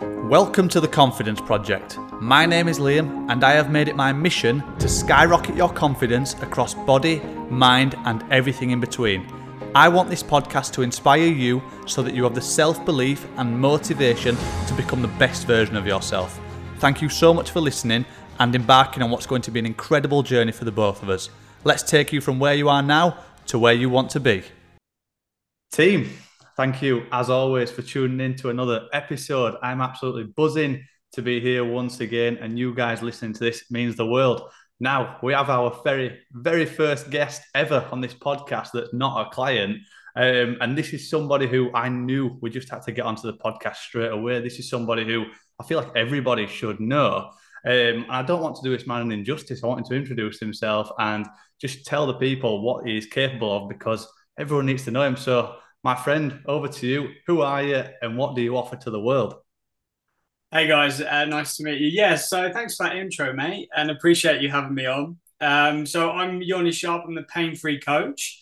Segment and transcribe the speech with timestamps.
[0.00, 1.98] Welcome to the Confidence Project.
[2.20, 6.34] My name is Liam, and I have made it my mission to skyrocket your confidence
[6.34, 7.18] across body,
[7.50, 9.26] mind, and everything in between.
[9.74, 13.58] I want this podcast to inspire you so that you have the self belief and
[13.58, 14.36] motivation
[14.68, 16.38] to become the best version of yourself.
[16.78, 18.04] Thank you so much for listening
[18.38, 21.28] and embarking on what's going to be an incredible journey for the both of us.
[21.64, 24.44] Let's take you from where you are now to where you want to be.
[25.72, 26.10] Team,
[26.58, 29.54] thank you as always for tuning in to another episode.
[29.62, 33.94] I'm absolutely buzzing to be here once again, and you guys listening to this means
[33.94, 34.42] the world.
[34.80, 39.30] Now, we have our very, very first guest ever on this podcast that's not a
[39.30, 39.78] client.
[40.16, 43.38] Um, and this is somebody who I knew we just had to get onto the
[43.38, 44.40] podcast straight away.
[44.40, 45.26] This is somebody who
[45.60, 47.30] I feel like everybody should know.
[47.64, 49.62] Um, I don't want to do this man an injustice.
[49.62, 51.24] I want him to introduce himself and
[51.60, 54.08] just tell the people what he is capable of because
[54.40, 55.16] everyone needs to know him.
[55.16, 55.54] So,
[55.88, 57.08] my friend, over to you.
[57.26, 59.36] Who are you and what do you offer to the world?
[60.52, 61.88] Hey guys, uh, nice to meet you.
[61.88, 65.16] Yeah, so thanks for that intro, mate, and appreciate you having me on.
[65.40, 67.04] Um, so I'm Yoni Sharp.
[67.06, 68.38] I'm the pain free coach.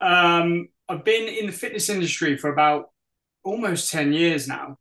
[0.00, 2.90] Um, I've been in the fitness industry for about
[3.42, 4.78] almost 10 years now.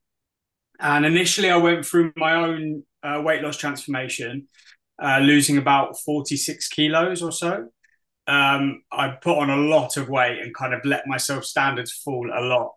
[0.80, 4.48] And initially, I went through my own uh, weight loss transformation,
[5.02, 7.70] uh, losing about 46 kilos or so.
[8.30, 12.30] Um, I put on a lot of weight and kind of let myself standards fall
[12.32, 12.74] a lot.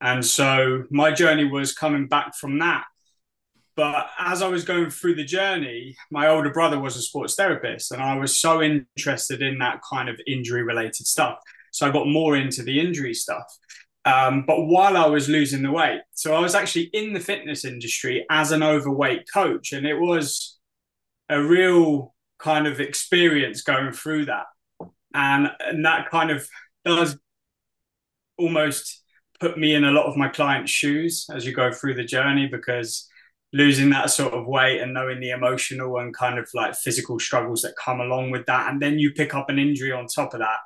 [0.00, 2.84] And so my journey was coming back from that.
[3.76, 7.92] But as I was going through the journey, my older brother was a sports therapist,
[7.92, 11.38] and I was so interested in that kind of injury related stuff.
[11.72, 13.44] So I got more into the injury stuff.
[14.06, 17.64] Um, but while I was losing the weight, so I was actually in the fitness
[17.64, 20.58] industry as an overweight coach, and it was
[21.28, 24.46] a real kind of experience going through that,
[25.16, 26.46] and and that kind of
[26.84, 27.18] does
[28.38, 29.02] almost
[29.40, 32.46] put me in a lot of my clients' shoes as you go through the journey
[32.50, 33.08] because
[33.52, 37.62] losing that sort of weight and knowing the emotional and kind of like physical struggles
[37.62, 40.40] that come along with that, and then you pick up an injury on top of
[40.40, 40.58] that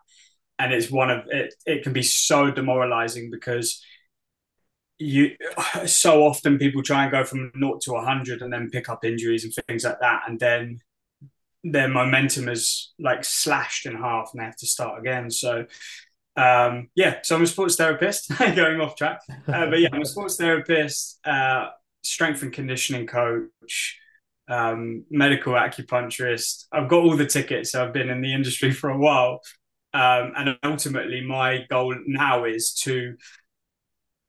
[0.61, 3.83] and it's one of it it can be so demoralizing because
[4.99, 5.31] you
[5.87, 9.45] so often people try and go from naught to 100 and then pick up injuries
[9.45, 10.79] and things like that and then
[11.63, 15.31] their momentum is like slashed in half and they have to start again.
[15.31, 15.67] So
[16.37, 19.21] um, yeah so i'm a sports therapist going off track.
[19.49, 21.69] Uh, but yeah i'm a sports therapist uh,
[22.03, 23.99] strength and conditioning coach
[24.49, 26.65] um, medical acupuncturist.
[26.73, 29.41] I've got all the tickets so i've been in the industry for a while.
[29.93, 33.17] Um, and ultimately, my goal now is to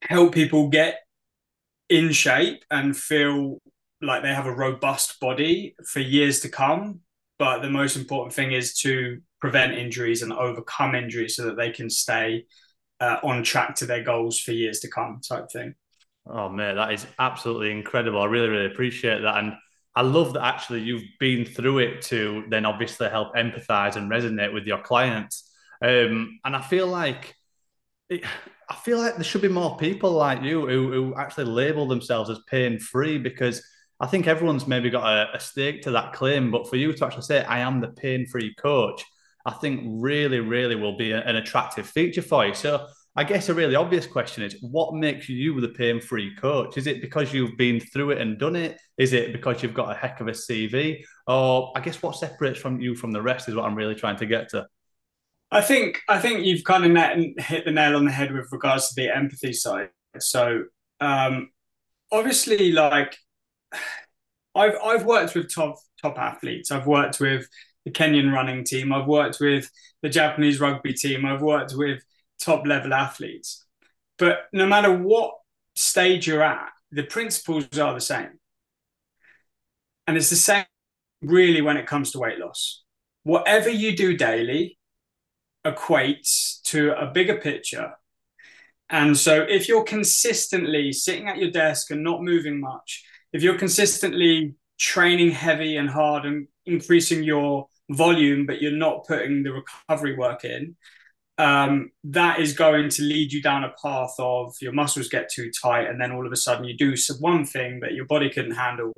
[0.02, 0.98] help people get
[1.88, 3.58] in shape and feel
[4.00, 7.00] like they have a robust body for years to come.
[7.38, 11.70] But the most important thing is to prevent injuries and overcome injuries so that they
[11.70, 12.46] can stay
[13.00, 15.74] uh, on track to their goals for years to come, type thing.
[16.26, 18.20] Oh, mate, that is absolutely incredible.
[18.22, 19.38] I really, really appreciate that.
[19.38, 19.54] And
[19.96, 24.54] I love that actually you've been through it to then obviously help empathize and resonate
[24.54, 25.50] with your clients.
[25.82, 27.34] Um, and I feel like
[28.08, 28.24] it,
[28.70, 32.30] I feel like there should be more people like you who, who actually label themselves
[32.30, 33.62] as pain free because
[34.02, 36.50] I think everyone's maybe got a, a stake to that claim.
[36.50, 39.04] But for you to actually say, I am the pain free coach,
[39.46, 42.52] I think really, really will be a, an attractive feature for you.
[42.52, 46.76] So I guess a really obvious question is what makes you the pain free coach?
[46.76, 48.76] Is it because you've been through it and done it?
[48.98, 51.04] Is it because you've got a heck of a CV?
[51.28, 54.16] Or I guess what separates from you from the rest is what I'm really trying
[54.16, 54.66] to get to.
[55.52, 58.88] I think I think you've kind of hit the nail on the head with regards
[58.88, 59.90] to the empathy side.
[60.18, 60.64] So
[60.98, 61.50] um,
[62.10, 63.16] obviously, like
[64.54, 66.70] I've I've worked with top top athletes.
[66.70, 67.46] I've worked with
[67.84, 68.92] the Kenyan running team.
[68.92, 69.70] I've worked with
[70.02, 71.24] the Japanese rugby team.
[71.24, 72.02] I've worked with
[72.40, 73.64] top level athletes.
[74.18, 75.34] But no matter what
[75.74, 78.38] stage you're at, the principles are the same.
[80.06, 80.64] And it's the same
[81.22, 82.82] really when it comes to weight loss.
[83.22, 84.78] Whatever you do daily,
[85.64, 87.92] equates to a bigger picture.
[88.90, 93.58] And so if you're consistently sitting at your desk and not moving much, if you're
[93.58, 100.16] consistently training heavy and hard and increasing your volume, but you're not putting the recovery
[100.16, 100.76] work in,
[101.38, 105.50] um, that is going to lead you down a path of your muscles get too
[105.50, 108.54] tight, and then all of a sudden you do one thing that your body couldn't
[108.54, 108.92] handle,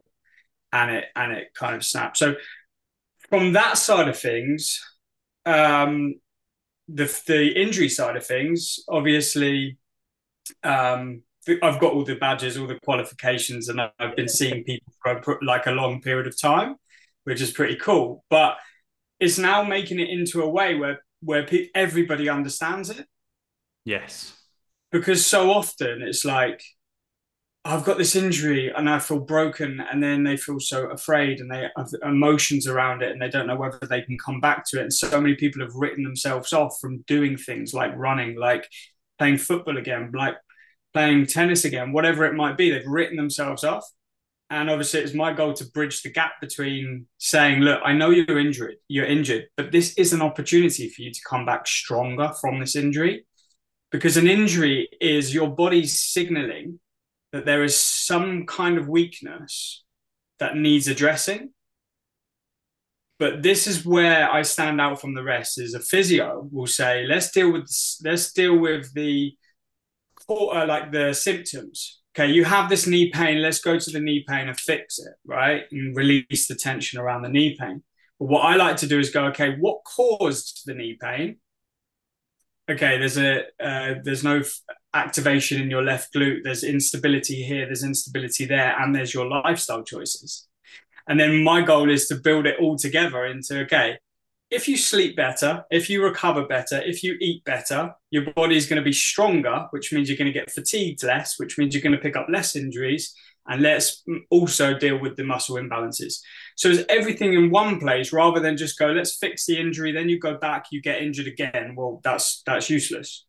[0.72, 2.18] and it and it kind of snaps.
[2.18, 2.34] So
[3.30, 4.80] from that side of things,
[5.46, 6.16] um,
[6.88, 9.78] the the injury side of things, obviously,
[10.62, 11.22] um,
[11.62, 15.66] I've got all the badges, all the qualifications, and I've been seeing people for like
[15.66, 16.76] a long period of time,
[17.24, 18.24] which is pretty cool.
[18.30, 18.56] But
[19.20, 23.06] it's now making it into a way where where pe- everybody understands it.
[23.84, 24.36] Yes,
[24.90, 26.62] because so often it's like
[27.66, 31.50] I've got this injury and I feel broken, and then they feel so afraid and
[31.50, 34.78] they have emotions around it and they don't know whether they can come back to
[34.78, 34.82] it.
[34.82, 38.68] And so many people have written themselves off from doing things like running, like
[39.18, 40.34] playing football again, like
[40.94, 42.70] playing tennis again, whatever it might be.
[42.70, 43.84] They've written themselves off.
[44.50, 48.38] And obviously, it's my goal to bridge the gap between saying, "Look, I know you're
[48.38, 52.60] injured, you're injured, but this is an opportunity for you to come back stronger from
[52.60, 53.26] this injury."
[53.90, 56.80] Because an injury is your body's signaling
[57.32, 59.84] that there is some kind of weakness
[60.38, 61.52] that needs addressing.
[63.18, 65.60] But this is where I stand out from the rest.
[65.60, 67.68] Is a physio will say, let's deal with
[68.04, 69.34] let's deal with the
[70.28, 72.00] uh, like the symptoms.
[72.16, 73.42] Okay, you have this knee pain.
[73.42, 75.62] Let's go to the knee pain and fix it, right?
[75.72, 77.82] And release the tension around the knee pain.
[78.20, 81.38] But what I like to do is go, okay, what caused the knee pain?
[82.70, 84.42] Okay, there's a uh, there's no
[84.94, 89.82] activation in your left glute, there's instability here, there's instability there, and there's your lifestyle
[89.82, 90.46] choices.
[91.06, 93.98] And then my goal is to build it all together into okay,
[94.50, 98.66] if you sleep better, if you recover better, if you eat better, your body is
[98.66, 101.82] going to be stronger, which means you're going to get fatigued less, which means you're
[101.82, 103.14] going to pick up less injuries.
[103.46, 106.20] And let's also deal with the muscle imbalances.
[106.56, 110.08] So it's everything in one place rather than just go, let's fix the injury, then
[110.08, 111.74] you go back, you get injured again.
[111.76, 113.26] Well, that's that's useless.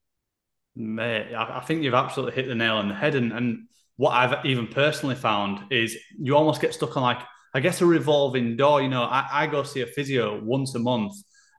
[0.77, 3.15] Mate, I, think you've absolutely hit the nail on the head.
[3.15, 7.21] And, and what I've even personally found is you almost get stuck on like,
[7.55, 8.81] I guess, a revolving door.
[8.81, 11.13] You know, I, I go see a physio once a month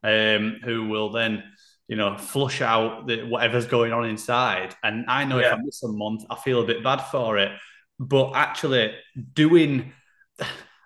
[0.04, 1.42] um, who will then,
[1.88, 4.74] you know, flush out the, whatever's going on inside.
[4.84, 5.46] And I know yeah.
[5.46, 7.50] if I miss a month, I feel a bit bad for it.
[7.98, 8.94] But actually,
[9.32, 9.94] doing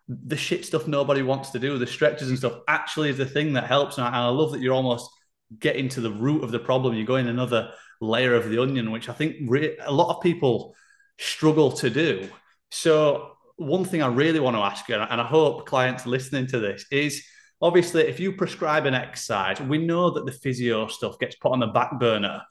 [0.06, 3.54] the shit stuff nobody wants to do, the stretches and stuff, actually is the thing
[3.54, 3.98] that helps.
[3.98, 5.10] And I, love that you're almost
[5.58, 6.94] getting to the root of the problem.
[6.94, 10.76] You're going another layer of the onion, which I think re- a lot of people
[11.18, 12.28] struggle to do.
[12.70, 16.58] So, one thing I really want to ask you, and I hope clients listening to
[16.58, 17.22] this, is
[17.60, 21.60] obviously if you prescribe an exercise, we know that the physio stuff gets put on
[21.60, 22.42] the back burner.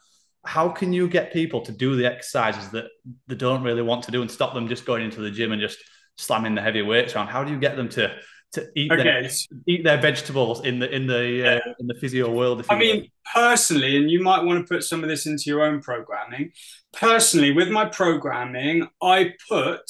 [0.46, 2.86] How can you get people to do the exercises that
[3.28, 5.60] they don't really want to do and stop them just going into the gym and
[5.60, 5.80] just
[6.18, 7.28] slamming the heavy weights around?
[7.28, 8.16] How do you get them to
[8.52, 9.04] to eat okay.
[9.04, 9.30] their,
[9.68, 12.66] eat their vegetables in the in the uh, in the physio world.
[12.70, 15.82] I mean, personally, and you might want to put some of this into your own
[15.82, 16.52] programming.
[16.94, 19.82] Personally, with my programming, I put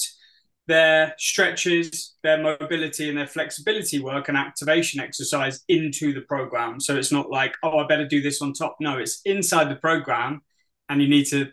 [0.69, 6.79] their stretches, their mobility, and their flexibility work and activation exercise into the program.
[6.79, 8.77] So it's not like, oh, I better do this on top.
[8.79, 10.41] No, it's inside the program,
[10.87, 11.47] and you need to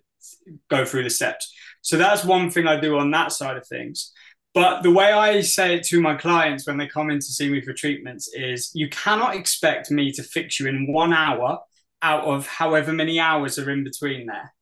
[0.68, 1.50] go through the steps.
[1.80, 4.12] So that's one thing I do on that side of things.
[4.52, 7.48] But the way I say it to my clients when they come in to see
[7.48, 11.60] me for treatments is you cannot expect me to fix you in one hour
[12.02, 14.52] out of however many hours are in between there.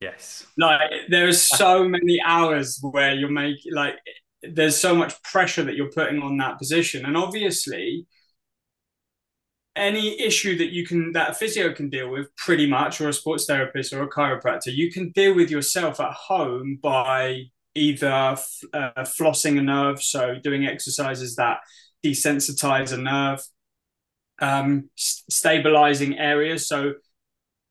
[0.00, 0.46] Yes.
[0.58, 3.94] Like there's so many hours where you're making like
[4.42, 7.06] there's so much pressure that you're putting on that position.
[7.06, 8.06] And obviously,
[9.74, 13.12] any issue that you can that a physio can deal with pretty much or a
[13.12, 17.42] sports therapist or a chiropractor you can deal with yourself at home by
[17.76, 18.08] either
[18.72, 21.58] uh, flossing a nerve, so doing exercises that
[22.04, 23.40] desensitize a nerve,
[24.40, 26.66] um, stabilizing areas.
[26.66, 26.94] So,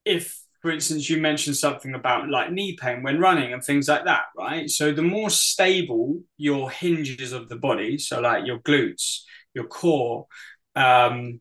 [0.05, 4.03] if, for instance, you mentioned something about like knee pain when running and things like
[4.05, 4.67] that, right?
[4.67, 9.19] So, the more stable your hinges of the body, so like your glutes,
[9.53, 10.25] your core,
[10.75, 11.39] um,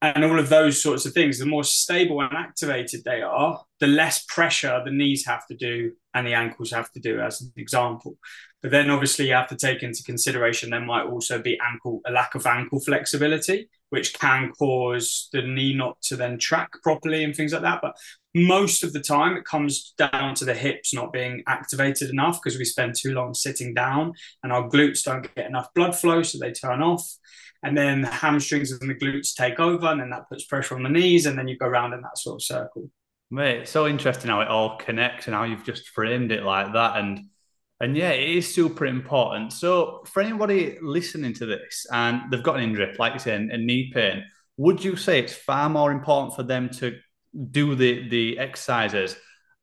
[0.00, 3.86] and all of those sorts of things, the more stable and activated they are, the
[3.86, 7.52] less pressure the knees have to do and the ankles have to do, as an
[7.58, 8.16] example.
[8.62, 12.10] But then obviously you have to take into consideration there might also be ankle a
[12.10, 17.36] lack of ankle flexibility, which can cause the knee not to then track properly and
[17.36, 17.80] things like that.
[17.82, 17.96] But
[18.34, 22.58] most of the time it comes down to the hips not being activated enough because
[22.58, 26.38] we spend too long sitting down and our glutes don't get enough blood flow, so
[26.38, 27.04] they turn off
[27.62, 30.82] and then the hamstrings and the glutes take over, and then that puts pressure on
[30.82, 32.90] the knees, and then you go around in that sort of circle.
[33.30, 36.96] Mate, so interesting how it all connects and how you've just framed it like that,
[36.96, 37.20] and
[37.80, 39.52] and yeah, it is super important.
[39.52, 43.56] So for anybody listening to this and they've got an injury, like you said, a
[43.56, 44.24] knee pain,
[44.58, 46.98] would you say it's far more important for them to
[47.50, 49.16] do the the exercises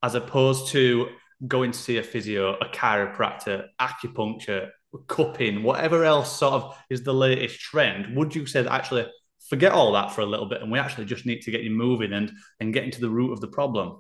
[0.04, 1.10] as opposed to
[1.46, 4.70] going to see a physio, a chiropractor, acupuncture,
[5.08, 9.06] cupping, whatever else sort of is the latest trend, would you say that actually
[9.50, 11.70] forget all that for a little bit and we actually just need to get you
[11.70, 14.00] moving and and getting to the root of the problem?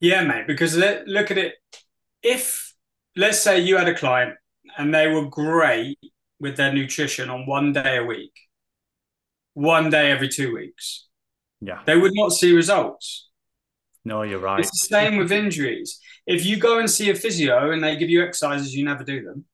[0.00, 1.54] Yeah, mate, because look at it.
[2.22, 2.74] If
[3.16, 4.34] let's say you had a client
[4.76, 5.98] and they were great
[6.38, 8.32] with their nutrition on one day a week,
[9.54, 11.06] one day every two weeks,
[11.60, 13.28] yeah, they would not see results.
[14.04, 14.60] No, you're right.
[14.60, 16.00] It's the same with injuries.
[16.26, 19.22] If you go and see a physio and they give you exercises, you never do
[19.22, 19.44] them.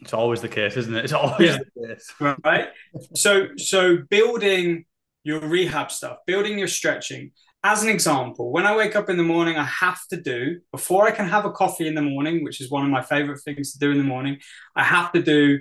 [0.00, 1.04] It's always the case, isn't it?
[1.04, 1.58] It's always yeah.
[1.76, 2.14] the case.
[2.44, 2.68] Right.
[3.14, 4.84] so so building
[5.24, 7.32] your rehab stuff, building your stretching.
[7.64, 11.08] As an example, when I wake up in the morning, I have to do, before
[11.08, 13.72] I can have a coffee in the morning, which is one of my favorite things
[13.72, 14.38] to do in the morning,
[14.76, 15.60] I have to do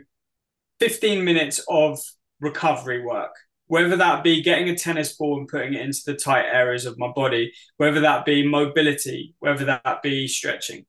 [0.79, 1.99] 15 minutes of
[2.39, 3.33] recovery work
[3.67, 6.97] whether that be getting a tennis ball and putting it into the tight areas of
[6.97, 10.85] my body, whether that be mobility, whether that be stretching.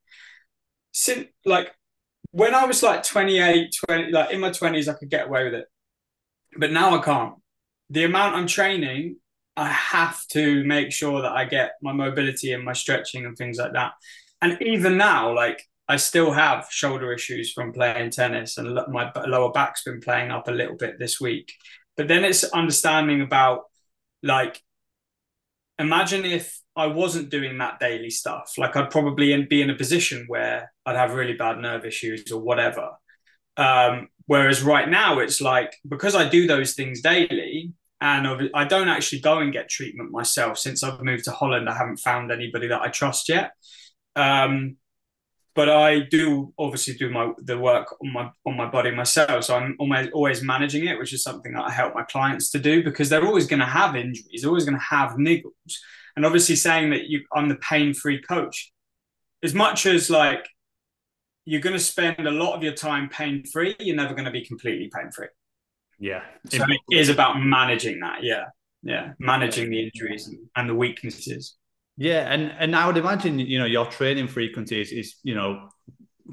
[0.93, 1.75] Since, like
[2.31, 5.55] when I was like 28, 20, like in my 20s, I could get away with
[5.55, 5.67] it.
[6.57, 7.35] But now I can't.
[7.91, 9.17] The amount I'm training,
[9.57, 13.59] I have to make sure that I get my mobility and my stretching and things
[13.59, 13.93] like that.
[14.41, 19.51] And even now, like I still have shoulder issues from playing tennis, and my lower
[19.51, 21.53] back's been playing up a little bit this week.
[21.99, 23.65] But then it's understanding about
[24.23, 24.63] like,
[25.79, 28.53] imagine if I wasn't doing that daily stuff.
[28.57, 32.41] Like I'd probably be in a position where I'd have really bad nerve issues or
[32.41, 32.93] whatever.
[33.57, 38.89] Um, whereas right now it's like because I do those things daily, and I don't
[38.89, 41.69] actually go and get treatment myself since I've moved to Holland.
[41.69, 43.51] I haven't found anybody that I trust yet.
[44.15, 44.77] Um,
[45.59, 49.43] but I do obviously do my the work on my on my body myself.
[49.43, 52.61] So I'm always always managing it, which is something that I help my clients to
[52.61, 55.73] do because they're always going to have injuries, always going to have niggles,
[56.15, 58.73] and obviously saying that you I'm the pain free coach,
[59.43, 60.47] as much as like
[61.45, 64.31] you're going to spend a lot of your time pain free, you're never going to
[64.31, 65.27] be completely pain free.
[65.99, 68.23] Yeah, so it is about managing that.
[68.23, 68.45] Yeah,
[68.85, 71.57] yeah, managing the injuries and the weaknesses.
[71.99, 75.69] Yeah, and and I would imagine you know your training frequency is, is you know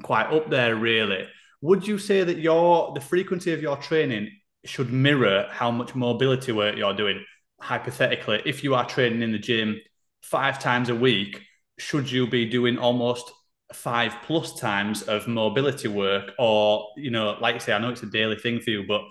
[0.02, 1.26] quite up there really.
[1.60, 4.30] Would you say that your the frequency of your training
[4.64, 7.24] should mirror how much mobility work you're doing?
[7.60, 9.80] Hypothetically, if you are training in the gym
[10.22, 11.42] five times a week,
[11.78, 13.32] should you be doing almost
[13.74, 18.04] five plus times of mobility work, or you know, like I say, I know it's
[18.04, 19.02] a daily thing for you, but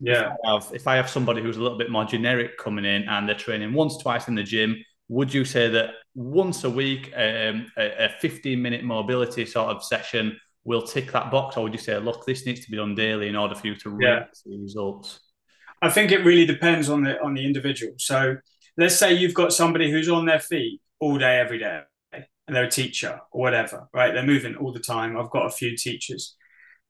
[0.00, 2.84] yeah, if I have, if I have somebody who's a little bit more generic coming
[2.84, 4.76] in and they're training once, twice in the gym
[5.08, 9.84] would you say that once a week, um, a, a 15 minute mobility sort of
[9.84, 11.56] session will tick that box?
[11.56, 13.76] Or would you say, look, this needs to be done daily in order for you
[13.76, 14.24] to yeah.
[14.32, 15.20] see results?
[15.82, 17.92] I think it really depends on the on the individual.
[17.98, 18.36] So
[18.78, 21.80] let's say you've got somebody who's on their feet all day, every day,
[22.12, 24.14] and they're a teacher or whatever, right?
[24.14, 25.16] They're moving all the time.
[25.16, 26.36] I've got a few teachers.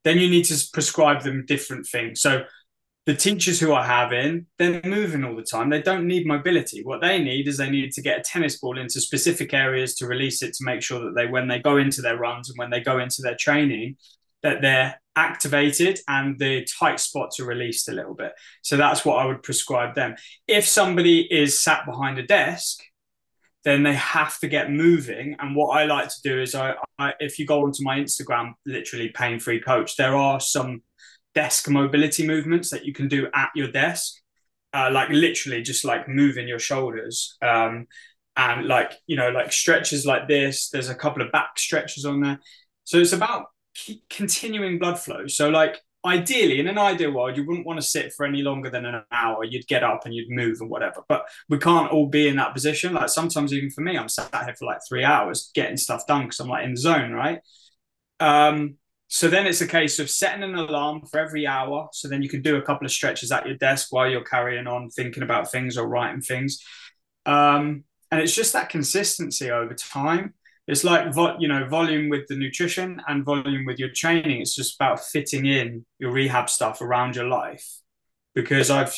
[0.05, 2.21] Then you need to prescribe them different things.
[2.21, 2.43] So
[3.05, 5.69] the teachers who have in, they're moving all the time.
[5.69, 6.83] They don't need mobility.
[6.83, 10.07] What they need is they need to get a tennis ball into specific areas to
[10.07, 12.71] release it to make sure that they, when they go into their runs and when
[12.71, 13.97] they go into their training,
[14.41, 18.33] that they're activated and the tight spots are released a little bit.
[18.63, 20.15] So that's what I would prescribe them.
[20.47, 22.79] If somebody is sat behind a desk,
[23.63, 25.35] then they have to get moving.
[25.39, 28.53] And what I like to do is, I, I if you go onto my Instagram,
[28.65, 30.83] literally pain free coach, there are some
[31.35, 34.15] desk mobility movements that you can do at your desk,
[34.73, 37.37] uh, like literally just like moving your shoulders.
[37.41, 37.87] Um,
[38.37, 40.69] and like, you know, like stretches like this.
[40.69, 42.39] There's a couple of back stretches on there.
[42.83, 43.45] So it's about
[44.09, 45.27] continuing blood flow.
[45.27, 48.69] So, like, ideally, in an ideal world, you wouldn't want to sit for any longer
[48.69, 49.43] than an hour.
[49.43, 51.03] You'd get up and you'd move and whatever.
[51.07, 52.93] But we can't all be in that position.
[52.93, 56.23] Like sometimes, even for me, I'm sat here for like three hours getting stuff done
[56.23, 57.39] because I'm like in the zone, right?
[58.19, 58.75] Um,
[59.07, 61.89] so then it's a case of setting an alarm for every hour.
[61.93, 64.67] So then you can do a couple of stretches at your desk while you're carrying
[64.67, 66.63] on thinking about things or writing things.
[67.25, 70.33] Um, and it's just that consistency over time.
[70.67, 74.41] It's like vo- you know volume with the nutrition and volume with your training.
[74.41, 77.65] It's just about fitting in your rehab stuff around your life.
[78.33, 78.95] Because I've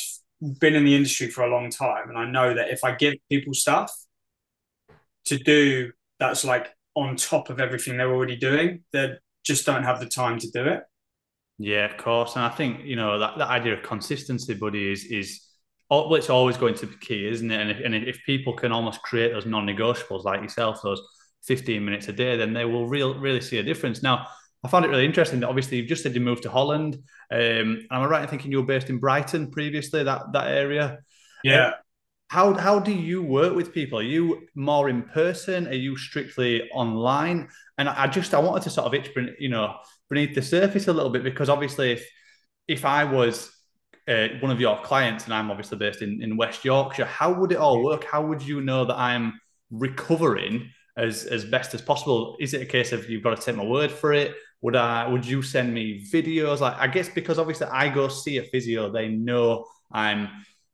[0.60, 3.14] been in the industry for a long time, and I know that if I give
[3.28, 3.92] people stuff
[5.26, 9.98] to do that's like on top of everything they're already doing, they're just don't have
[9.98, 10.82] the time to do it.
[11.58, 12.36] Yeah, of course.
[12.36, 15.40] And I think, you know, that, that idea of consistency, buddy, is is
[15.90, 17.60] well, it's always going to be key, isn't it?
[17.60, 21.00] And if, and if people can almost create those non-negotiables like yourself, those
[21.46, 24.02] 15 minutes a day, then they will real, really see a difference.
[24.02, 24.26] Now,
[24.62, 26.96] I found it really interesting that obviously you've just said you moved to Holland.
[27.32, 30.98] Um, am I right in thinking you were based in Brighton previously, that that area?
[31.42, 31.72] Yeah.
[32.28, 33.98] How how do you work with people?
[33.98, 35.66] Are you more in person?
[35.66, 37.48] Are you strictly online?
[37.78, 39.76] And I just I wanted to sort of itch, you know,
[40.10, 42.06] beneath the surface a little bit because obviously if
[42.66, 43.50] if I was
[44.06, 47.52] uh, one of your clients and I'm obviously based in, in West Yorkshire, how would
[47.52, 48.04] it all work?
[48.04, 52.36] How would you know that I'm recovering as as best as possible?
[52.40, 54.34] Is it a case of you've got to take my word for it?
[54.60, 56.60] Would I would you send me videos?
[56.60, 60.28] Like I guess because obviously I go see a physio, they know I'm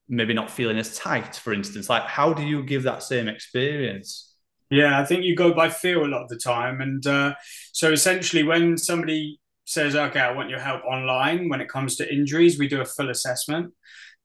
[0.08, 1.88] maybe not feeling as tight, for instance?
[1.88, 4.34] Like, how do you give that same experience?
[4.70, 6.80] Yeah, I think you go by feel a lot of the time.
[6.80, 7.34] And uh,
[7.72, 12.12] so essentially, when somebody says, okay, I want your help online when it comes to
[12.12, 13.72] injuries, we do a full assessment.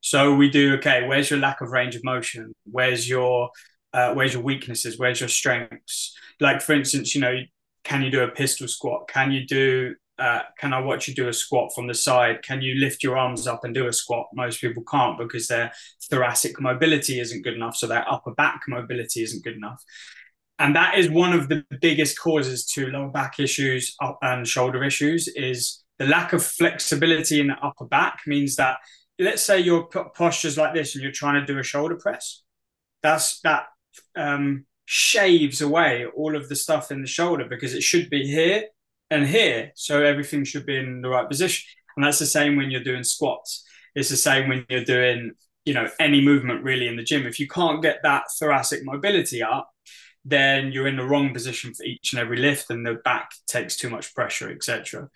[0.01, 2.53] So we do, okay, where's your lack of range of motion?
[2.65, 3.50] Where's your
[3.91, 5.00] uh, where's your weaknesses?
[5.00, 6.15] Where's your strengths?
[6.39, 7.36] Like for instance, you know,
[7.83, 9.07] can you do a pistol squat?
[9.07, 12.41] Can you do uh, can I watch you do a squat from the side?
[12.43, 14.27] Can you lift your arms up and do a squat?
[14.33, 15.71] Most people can't because their
[16.09, 19.83] thoracic mobility isn't good enough, so their upper back mobility isn't good enough.
[20.59, 25.29] And that is one of the biggest causes to lower back issues and shoulder issues
[25.29, 28.77] is the lack of flexibility in the upper back means that
[29.19, 32.41] let's say your posture's like this and you're trying to do a shoulder press
[33.03, 33.65] that's that
[34.15, 38.63] um, shaves away all of the stuff in the shoulder because it should be here
[39.12, 39.72] and here.
[39.75, 41.66] So everything should be in the right position.
[41.96, 43.66] And that's the same when you're doing squats.
[43.96, 45.32] It's the same when you're doing,
[45.66, 47.25] you know, any movement really in the gym.
[47.25, 49.70] If you can't get that thoracic mobility up,
[50.25, 53.75] then you're in the wrong position for each and every lift, and the back takes
[53.75, 55.10] too much pressure, etc.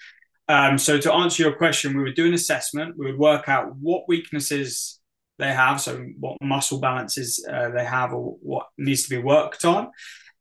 [0.48, 2.98] Um, so to answer your question, we would do an assessment.
[2.98, 5.00] We would work out what weaknesses
[5.40, 9.66] they have, so what muscle balances uh, they have, or what needs to be worked
[9.66, 9.92] on.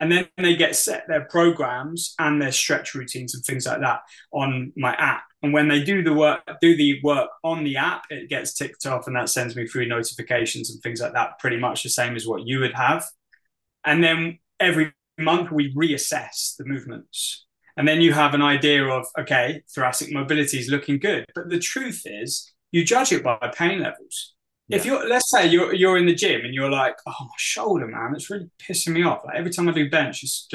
[0.02, 4.00] And then they get set their programs and their stretch routines and things like that
[4.32, 5.22] on my app.
[5.44, 8.84] And when they do the work, do the work on the app, it gets ticked
[8.84, 11.38] off, and that sends me through notifications and things like that.
[11.38, 13.04] Pretty much the same as what you would have.
[13.84, 17.46] And then every month we reassess the movements.
[17.76, 21.26] And then you have an idea of, okay, thoracic mobility is looking good.
[21.32, 24.34] But the truth is, you judge it by pain levels.
[24.72, 24.78] Yeah.
[24.78, 27.86] If you're, let's say you're you're in the gym and you're like, oh my shoulder,
[27.86, 29.22] man, it's really pissing me off.
[29.22, 30.48] Like every time I do bench, it's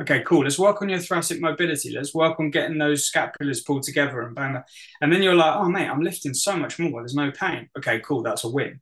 [0.00, 0.44] okay, cool.
[0.44, 1.92] Let's work on your thoracic mobility.
[1.94, 4.62] Let's work on getting those scapulars pulled together and bang.
[5.02, 7.02] And then you're like, oh mate, I'm lifting so much more.
[7.02, 7.68] There's no pain.
[7.76, 8.22] Okay, cool.
[8.22, 8.80] That's a win.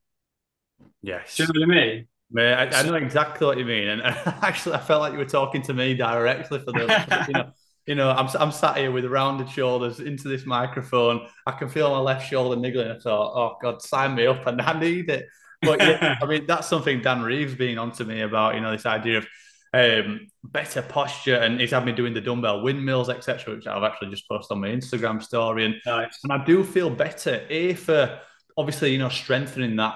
[1.02, 1.37] Yes.
[1.37, 2.09] Do you know what I mean?
[2.31, 4.02] Mate, I, I know exactly what you mean, and
[4.42, 7.50] actually, I felt like you were talking to me directly for the, you know,
[7.87, 11.27] you know, I'm I'm sat here with rounded shoulders into this microphone.
[11.47, 12.91] I can feel my left shoulder niggling.
[12.91, 15.26] I thought, oh God, sign me up, and I need it.
[15.61, 18.54] But yeah, I mean, that's something Dan Reeves been on to me about.
[18.54, 19.26] You know, this idea of
[19.75, 24.11] um, better posture, and he's had me doing the dumbbell windmills, etc., which I've actually
[24.11, 26.19] just posted on my Instagram story, and nice.
[26.23, 27.45] and I do feel better.
[27.50, 28.21] A for
[28.56, 29.95] obviously, you know, strengthening that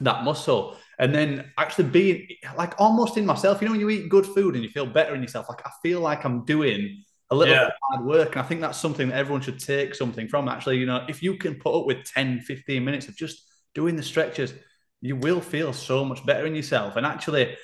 [0.00, 3.60] that muscle and then actually being like almost in myself.
[3.60, 5.70] You know, when you eat good food and you feel better in yourself, like I
[5.82, 7.70] feel like I'm doing a little yeah.
[7.82, 8.32] hard work.
[8.32, 10.48] And I think that's something that everyone should take something from.
[10.48, 13.96] Actually, you know, if you can put up with 10, 15 minutes of just doing
[13.96, 14.54] the stretches,
[15.00, 16.96] you will feel so much better in yourself.
[16.96, 17.56] And actually,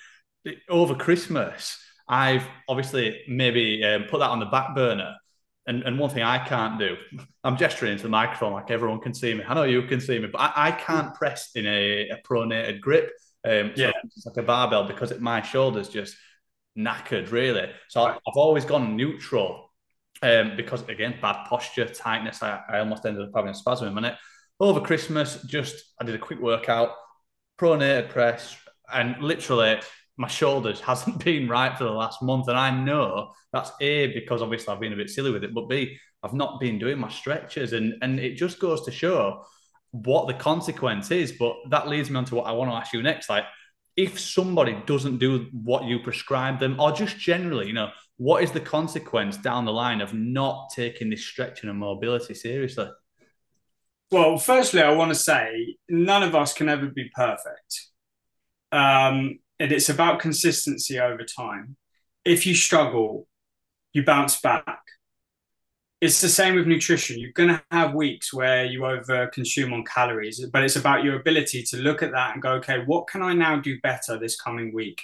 [0.69, 5.17] over Christmas, I've obviously maybe um, put that on the back burner.
[5.67, 6.97] And, and one thing I can't do,
[7.45, 9.45] I'm gesturing into the microphone like everyone can see me.
[9.47, 12.81] I know you can see me, but I, I can't press in a, a pronated
[12.81, 13.13] grip.
[13.45, 13.93] Um, so yeah.
[14.05, 16.17] it's like a barbell because it, my shoulders just
[16.77, 17.71] knackered, really.
[17.89, 19.71] So I've always gone neutral
[20.23, 22.43] um, because, again, bad posture, tightness.
[22.43, 24.19] I, I almost ended up having a spasm in a minute.
[24.61, 26.91] Over Christmas, just I did a quick workout,
[27.59, 28.57] pronated press,
[28.93, 29.81] and literally
[30.17, 32.49] my shoulders hasn't been right for the last month.
[32.49, 35.69] And I know that's A, because obviously I've been a bit silly with it, but
[35.69, 37.73] B, I've not been doing my stretches.
[37.73, 39.45] And, and it just goes to show
[39.91, 41.33] what the consequence is.
[41.33, 43.29] But that leads me on to what I want to ask you next.
[43.29, 43.45] Like,
[43.97, 48.53] if somebody doesn't do what you prescribe them, or just generally, you know, what is
[48.53, 52.89] the consequence down the line of not taking this stretching and mobility seriously?
[54.11, 57.89] Well, firstly, I want to say none of us can ever be perfect.
[58.71, 61.77] Um, and it's about consistency over time.
[62.25, 63.27] If you struggle,
[63.93, 64.82] you bounce back
[66.03, 67.17] it's the same with nutrition.
[67.17, 71.15] You're going to have weeks where you over consume on calories, but it's about your
[71.15, 74.35] ability to look at that and go, okay, what can I now do better this
[74.35, 75.01] coming week?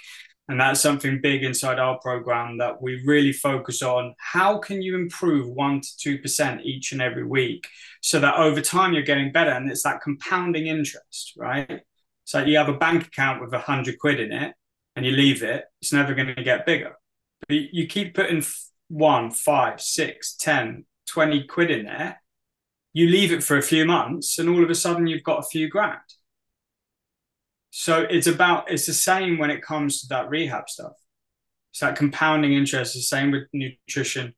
[0.49, 4.13] And that's something big inside our program that we really focus on.
[4.19, 7.65] How can you improve one to 2% each and every week
[8.01, 9.51] so that over time you're getting better?
[9.51, 11.79] And it's that compounding interest, right?
[12.25, 14.53] So you have a bank account with a hundred quid in it
[14.97, 16.95] and you leave it, it's never going to get bigger.
[17.47, 18.43] But you keep putting
[18.89, 22.21] one, five, six, ten, 20 quid in there,
[22.93, 25.49] you leave it for a few months, and all of a sudden you've got a
[25.49, 25.99] few grand.
[27.71, 30.93] So it's about it's the same when it comes to that rehab stuff.
[31.71, 32.95] It's that compounding interest.
[32.95, 34.33] The same with nutrition,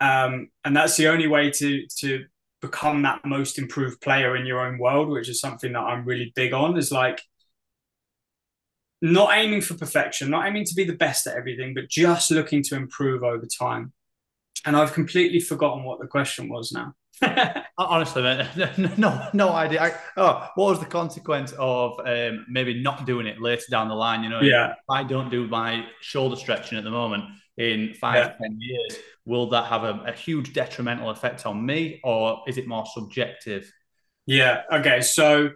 [0.00, 2.24] um, and that's the only way to to
[2.60, 6.32] become that most improved player in your own world, which is something that I'm really
[6.34, 6.76] big on.
[6.76, 7.22] Is like
[9.00, 12.62] not aiming for perfection, not aiming to be the best at everything, but just looking
[12.64, 13.92] to improve over time.
[14.64, 16.94] And I've completely forgotten what the question was now.
[17.78, 18.48] Honestly, man,
[18.98, 19.82] no, no idea.
[19.82, 23.94] I, oh, what was the consequence of um, maybe not doing it later down the
[23.94, 24.22] line?
[24.22, 24.72] You know, yeah.
[24.72, 27.24] if I don't do my shoulder stretching at the moment
[27.56, 28.46] in five yeah.
[28.46, 32.66] ten years, will that have a, a huge detrimental effect on me, or is it
[32.66, 33.72] more subjective?
[34.26, 34.62] Yeah.
[34.72, 35.00] Okay.
[35.00, 35.50] So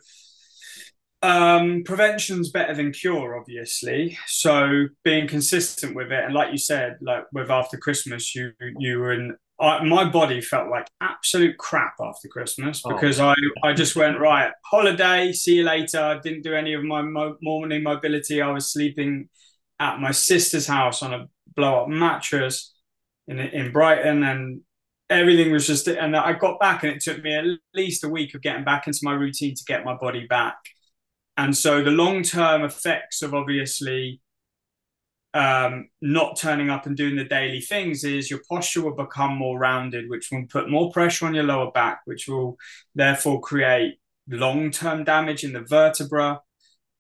[1.27, 4.17] um, prevention's better than cure, obviously.
[4.27, 9.01] So being consistent with it, and like you said, like with after Christmas, you you
[9.01, 9.37] were in.
[9.59, 12.93] I, my body felt like absolute crap after Christmas oh.
[12.93, 13.29] because oh.
[13.29, 13.35] I
[13.65, 15.33] I just went right holiday.
[15.33, 16.01] See you later.
[16.01, 18.41] I didn't do any of my mo- morning mobility.
[18.41, 19.29] I was sleeping
[19.81, 22.73] at my sister's house on a blow up mattress
[23.27, 24.61] in in Brighton, and
[25.11, 25.89] everything was just.
[25.89, 28.87] And I got back, and it took me at least a week of getting back
[28.87, 30.55] into my routine to get my body back
[31.37, 34.21] and so the long term effects of obviously
[35.37, 39.59] um, not turning up and doing the daily things is your posture will become more
[39.59, 42.57] rounded, which will put more pressure on your lower back, which will
[42.95, 46.41] therefore create long term damage in the vertebra.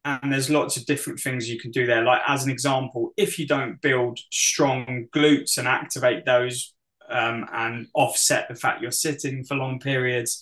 [0.04, 2.04] And there's lots of different things you can do there.
[2.04, 6.74] Like, as an example, if you don't build strong glutes and activate those
[7.10, 10.40] um, and offset the fact you're sitting for long periods,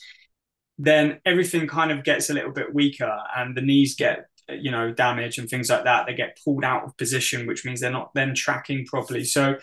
[0.79, 4.93] then everything kind of gets a little bit weaker and the knees get you know
[4.93, 6.07] damage and things like that.
[6.07, 9.25] They get pulled out of position which means they're not then tracking properly.
[9.25, 9.57] So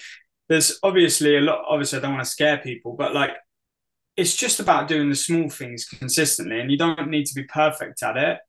[0.50, 3.32] there's obviously a lot obviously i don't want to scare people but like
[4.18, 8.04] it's just about doing the small things consistently and you don't need to be perfect
[8.04, 8.40] at it.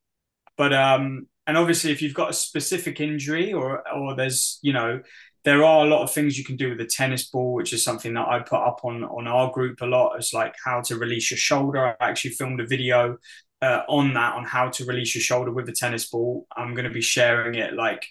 [0.57, 5.01] But um and obviously if you've got a specific injury or or there's you know
[5.43, 7.83] there are a lot of things you can do with a tennis ball, which is
[7.83, 10.15] something that I put up on on our group a lot.
[10.15, 11.95] It's like how to release your shoulder.
[11.99, 13.17] I actually filmed a video
[13.61, 16.47] uh, on that on how to release your shoulder with a tennis ball.
[16.55, 18.05] I'm going to be sharing it like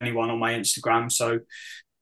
[0.00, 1.10] anyone on my Instagram.
[1.10, 1.40] So,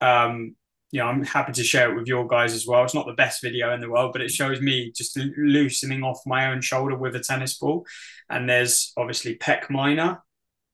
[0.00, 0.56] um,
[0.90, 2.84] you know, I'm happy to share it with your guys as well.
[2.84, 6.20] It's not the best video in the world, but it shows me just loosening off
[6.26, 7.86] my own shoulder with a tennis ball.
[8.30, 10.22] And there's obviously pec minor,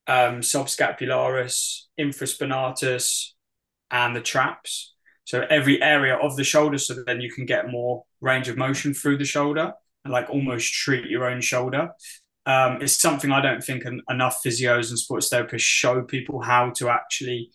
[0.06, 3.30] um, subscapularis, infraspinatus,
[3.92, 4.94] and the traps.
[5.24, 8.92] So every area of the shoulder, so then you can get more range of motion
[8.92, 9.72] through the shoulder
[10.04, 11.90] and like almost treat your own shoulder.
[12.44, 16.88] Um, it's something I don't think enough physios and sports therapists show people how to
[16.88, 17.50] actually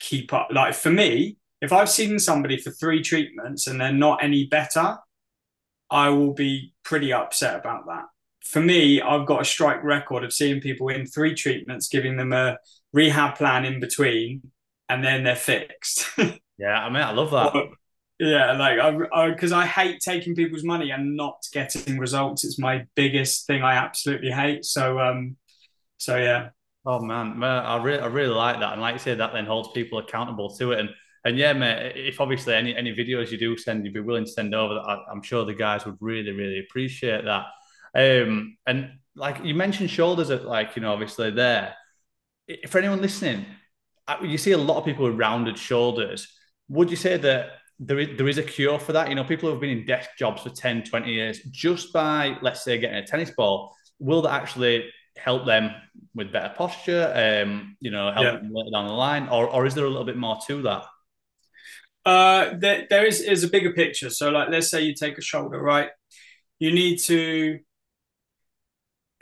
[0.00, 0.48] keep up.
[0.50, 4.98] Like for me, if I've seen somebody for three treatments and they're not any better,
[5.88, 8.06] I will be pretty upset about that.
[8.44, 12.32] For me, I've got a strike record of seeing people in three treatments, giving them
[12.32, 12.58] a
[12.92, 14.51] rehab plan in between,
[14.92, 16.06] and then they're fixed.
[16.58, 17.52] yeah, I mean, I love that.
[17.52, 17.68] But,
[18.18, 22.44] yeah, like I because I, I, hate taking people's money and not getting results.
[22.44, 24.64] It's my biggest thing I absolutely hate.
[24.64, 25.36] So um,
[25.96, 26.50] so yeah.
[26.84, 29.46] Oh man, man I really I really like that, and like you said, that then
[29.46, 30.80] holds people accountable to it.
[30.80, 30.90] And
[31.24, 34.30] and yeah, mate, if obviously any any videos you do send, you'd be willing to
[34.30, 37.46] send over, I, I'm sure the guys would really really appreciate that.
[37.94, 41.74] Um, and like you mentioned, shoulders are like you know obviously there.
[42.68, 43.46] For anyone listening,
[44.22, 46.28] you see a lot of people with rounded shoulders.
[46.68, 49.08] Would you say that there is, there is a cure for that?
[49.08, 52.36] You know, people who have been in desk jobs for 10, 20 years, just by,
[52.42, 55.70] let's say, getting a tennis ball, will that actually help them
[56.14, 58.32] with better posture, um, you know, help yeah.
[58.32, 59.28] them later down the line?
[59.28, 60.84] Or, or is there a little bit more to that?
[62.04, 64.10] Uh, there, there is, is a bigger picture.
[64.10, 65.90] So, like, let's say you take a shoulder, right?
[66.58, 67.60] You need to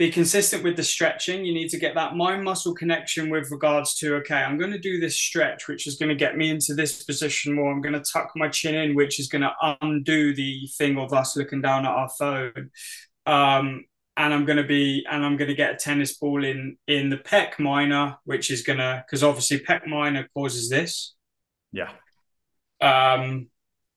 [0.00, 1.44] be consistent with the stretching.
[1.44, 4.78] You need to get that mind muscle connection with regards to, okay, I'm going to
[4.78, 7.70] do this stretch, which is going to get me into this position more.
[7.70, 11.12] I'm going to tuck my chin in, which is going to undo the thing of
[11.12, 12.70] us looking down at our phone.
[13.26, 13.84] Um,
[14.16, 17.10] and I'm going to be, and I'm going to get a tennis ball in, in
[17.10, 21.14] the pec minor, which is going to, because obviously pec minor causes this.
[21.72, 21.90] Yeah.
[22.80, 23.48] Um,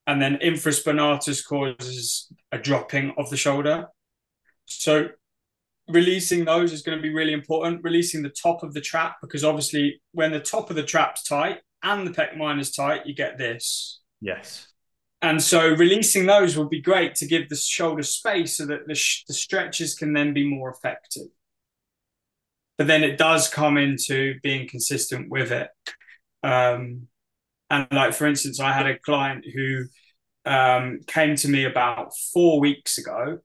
[0.06, 3.88] and then infraspinatus causes a dropping of the shoulder.
[4.66, 5.08] So
[5.90, 7.84] releasing those is going to be really important.
[7.84, 11.60] Releasing the top of the trap because obviously when the top of the trap's tight
[11.82, 14.02] and the pec minor is tight, you get this.
[14.22, 14.68] Yes.
[15.22, 18.96] And so releasing those will be great to give the shoulder space so that the,
[18.96, 21.28] sh- the stretches can then be more effective.
[22.78, 25.70] But then it does come into being consistent with it.
[26.44, 27.08] Um,
[27.70, 29.86] and like for instance, I had a client who
[30.46, 33.40] um, came to me about four weeks ago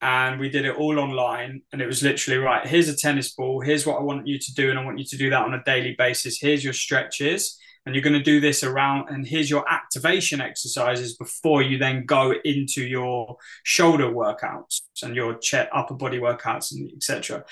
[0.00, 3.60] and we did it all online and it was literally right here's a tennis ball
[3.60, 5.54] here's what i want you to do and i want you to do that on
[5.54, 9.48] a daily basis here's your stretches and you're going to do this around and here's
[9.48, 15.94] your activation exercises before you then go into your shoulder workouts and your chest, upper
[15.94, 17.44] body workouts and etc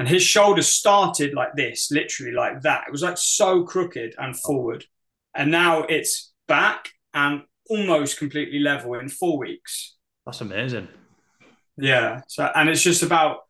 [0.00, 2.84] and his shoulders started like this literally like that.
[2.88, 4.86] It was like so crooked and forward.
[5.36, 9.96] And now it's back and almost completely level in four weeks.
[10.24, 10.88] That's amazing.
[11.76, 12.22] Yeah.
[12.28, 13.40] So, and it's just about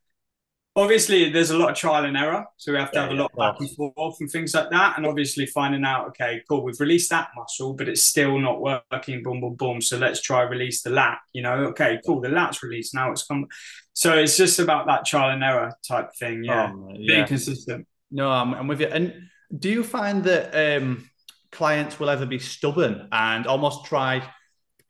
[0.77, 2.47] obviously there's a lot of trial and error.
[2.57, 4.71] So we have to yeah, have a lot yeah, back and forth and things like
[4.71, 4.97] that.
[4.97, 9.23] And obviously finding out, okay, cool, we've released that muscle, but it's still not working.
[9.23, 9.81] Boom, boom, boom.
[9.81, 11.19] So let's try release the lat.
[11.33, 12.95] You know, okay, cool, the lat's released.
[12.95, 13.47] Now it's come.
[13.93, 16.45] So it's just about that trial and error type thing.
[16.45, 16.73] Yeah.
[16.75, 17.15] Oh, yeah.
[17.15, 17.87] Being consistent.
[18.11, 18.87] No, I'm, I'm with you.
[18.87, 19.15] And
[19.57, 21.11] do you find that um,
[21.51, 24.23] clients will ever be stubborn and almost try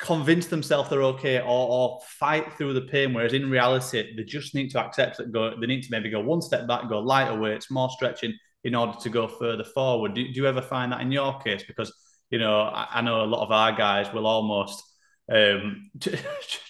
[0.00, 4.54] convince themselves they're okay or, or, fight through the pain whereas in reality they just
[4.54, 7.38] need to accept that go they need to maybe go one step back go lighter
[7.38, 8.32] weights more stretching
[8.64, 11.62] in order to go further forward do, do you ever find that in your case
[11.66, 11.92] because
[12.30, 14.82] you know I, I know a lot of our guys will almost
[15.30, 15.90] um,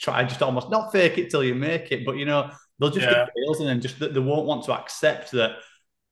[0.01, 3.07] try just almost not fake it till you make it but you know they'll just
[3.07, 3.27] yeah.
[3.27, 5.57] get fails and then just they won't want to accept that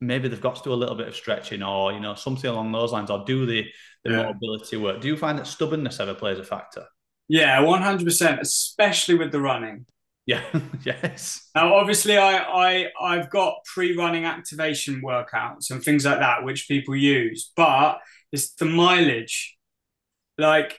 [0.00, 2.70] maybe they've got to do a little bit of stretching or you know something along
[2.70, 3.66] those lines or do the
[4.04, 4.22] the yeah.
[4.22, 6.84] mobility work do you find that stubbornness ever plays a factor
[7.28, 9.86] yeah, one hundred percent, especially with the running.
[10.26, 10.42] Yeah.
[10.84, 11.48] yes.
[11.54, 16.96] Now, obviously, I I I've got pre-running activation workouts and things like that which people
[16.96, 18.00] use, but
[18.32, 19.56] it's the mileage.
[20.36, 20.78] Like,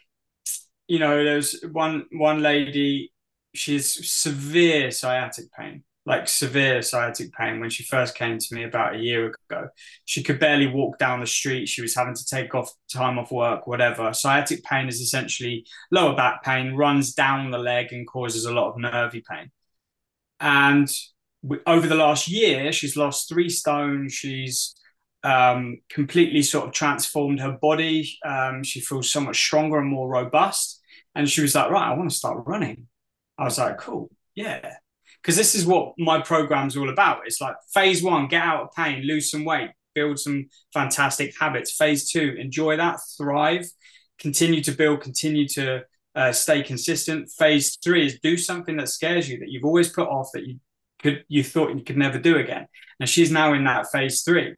[0.88, 3.12] you know, there's one one lady.
[3.56, 8.95] She's severe sciatic pain like severe sciatic pain when she first came to me about
[8.95, 9.69] a year ago.
[10.06, 11.69] She could barely walk down the street.
[11.69, 14.12] She was having to take off time off work, whatever.
[14.12, 18.72] Sciatic pain is essentially lower back pain, runs down the leg and causes a lot
[18.72, 19.52] of nervy pain.
[20.39, 20.89] And
[21.67, 24.10] over the last year, she's lost three stone.
[24.10, 24.74] She's
[25.24, 28.17] um, completely sort of transformed her body.
[28.26, 30.82] Um, she feels so much stronger and more robust.
[31.13, 32.88] And she was like, right, I want to start running.
[33.38, 34.78] I was like, cool, yeah
[35.22, 37.22] because this is what my program's all about.
[37.26, 41.76] It's like phase one, get out of pain, lose some weight, build some fantastic habits.
[41.76, 43.66] Phase two, enjoy that, thrive,
[44.18, 45.84] continue to build, continue to
[46.16, 47.30] uh, stay consistent.
[47.30, 50.60] Phase three is do something that scares you that you've always put off that you
[51.02, 52.68] could you thought you could never do again.
[53.00, 54.56] And she's now in that phase three.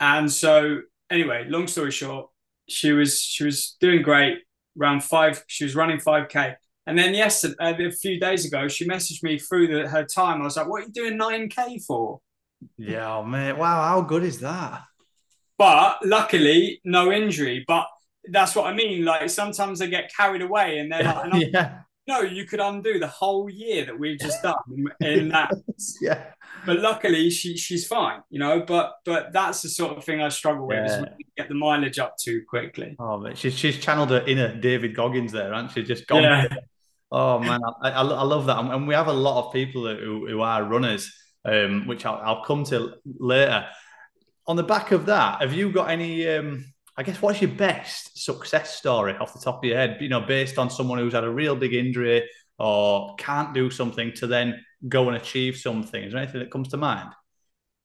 [0.00, 2.28] And so anyway, long story short,
[2.68, 4.38] she was she was doing great.
[4.78, 6.56] Around five, she was running 5k.
[6.86, 10.40] And then yesterday, a few days ago, she messaged me through the, her time.
[10.40, 12.20] I was like, "What are you doing 9k for?"
[12.78, 13.58] Yeah, oh, man.
[13.58, 14.82] Wow, how good is that?
[15.58, 17.64] But luckily, no injury.
[17.66, 17.86] But
[18.30, 19.04] that's what I mean.
[19.04, 21.80] Like sometimes they get carried away, and they're like, yeah.
[22.06, 24.54] "No, you could undo the whole year that we've just done
[25.00, 25.52] in that."
[26.00, 26.24] yeah.
[26.64, 28.60] But luckily, she she's fine, you know.
[28.60, 31.00] But but that's the sort of thing I struggle with yeah.
[31.00, 32.96] is get the mileage up too quickly.
[32.98, 33.34] Oh, man.
[33.34, 35.82] she's she's channeled her inner David Goggins there, hasn't she?
[35.82, 36.22] Just gone.
[36.22, 36.48] Yeah.
[37.12, 40.40] Oh man, I, I, love that, and we have a lot of people who, who
[40.40, 41.14] are runners,
[41.44, 43.66] um, which I'll, I'll come to later.
[44.48, 46.26] On the back of that, have you got any?
[46.28, 46.64] Um,
[46.96, 49.98] I guess what's your best success story off the top of your head?
[50.00, 54.12] You know, based on someone who's had a real big injury or can't do something
[54.14, 56.02] to then go and achieve something.
[56.02, 57.10] Is there anything that comes to mind?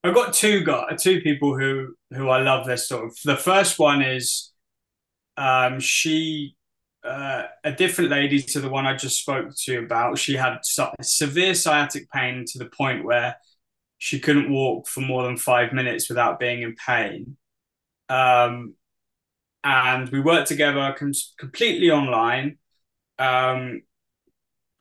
[0.04, 3.18] I've got two got two people who who I love this sort of.
[3.24, 4.52] The first one is
[5.38, 6.56] um, she
[7.04, 10.18] uh, a different lady to the one I just spoke to about.
[10.18, 10.60] She had
[11.02, 13.36] severe sciatic pain to the point where
[13.98, 17.38] she couldn't walk for more than five minutes without being in pain.
[18.10, 18.76] Um,
[19.64, 22.58] and we worked together com- completely online.
[23.20, 23.84] Um,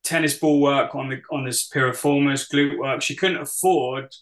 [0.04, 3.02] tennis ball work on the on this piriformis, glute work.
[3.02, 4.14] She couldn't afford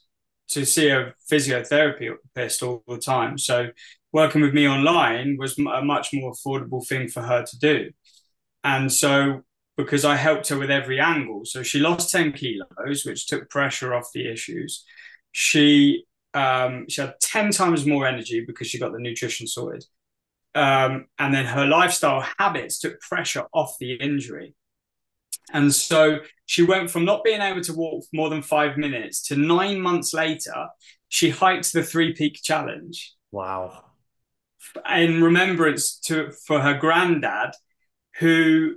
[0.48, 3.68] to see a physiotherapist all the time, so
[4.12, 7.90] working with me online was a much more affordable thing for her to do.
[8.64, 9.42] And so,
[9.76, 13.94] because I helped her with every angle, so she lost 10 kilos, which took pressure
[13.94, 14.84] off the issues.
[15.32, 19.84] She um, she had 10 times more energy because she got the nutrition sorted.
[20.54, 24.54] Um, and then her lifestyle habits took pressure off the injury.
[25.52, 29.36] And so she went from not being able to walk more than five minutes to
[29.36, 30.68] nine months later,
[31.08, 33.14] she hiked the three peak challenge.
[33.32, 33.87] Wow
[34.94, 37.54] in remembrance to for her granddad,
[38.18, 38.76] who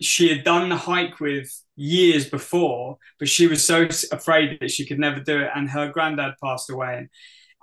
[0.00, 4.86] she had done the hike with years before, but she was so afraid that she
[4.86, 6.98] could never do it, and her granddad passed away.
[6.98, 7.08] And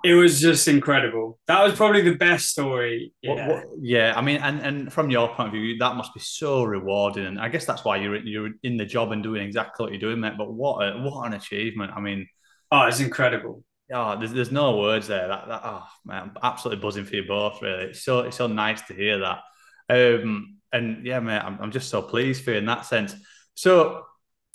[0.04, 1.38] it was just incredible.
[1.46, 3.12] That was probably the best story.
[3.22, 4.12] Yeah, what, what, yeah.
[4.14, 7.40] I mean, and and from your point of view, that must be so rewarding, and
[7.40, 10.20] I guess that's why you're you're in the job and doing exactly what you're doing,
[10.20, 10.34] mate.
[10.36, 11.92] But what a, what an achievement!
[11.96, 12.28] I mean,
[12.70, 13.64] oh, it's incredible.
[13.92, 15.28] Oh, there's, there's no words there.
[15.28, 17.60] That, that oh man, I'm absolutely buzzing for you both.
[17.60, 19.40] Really, it's so it's so nice to hear that.
[19.90, 23.14] Um, and yeah, mate, I'm, I'm just so pleased for you in that sense.
[23.54, 24.04] So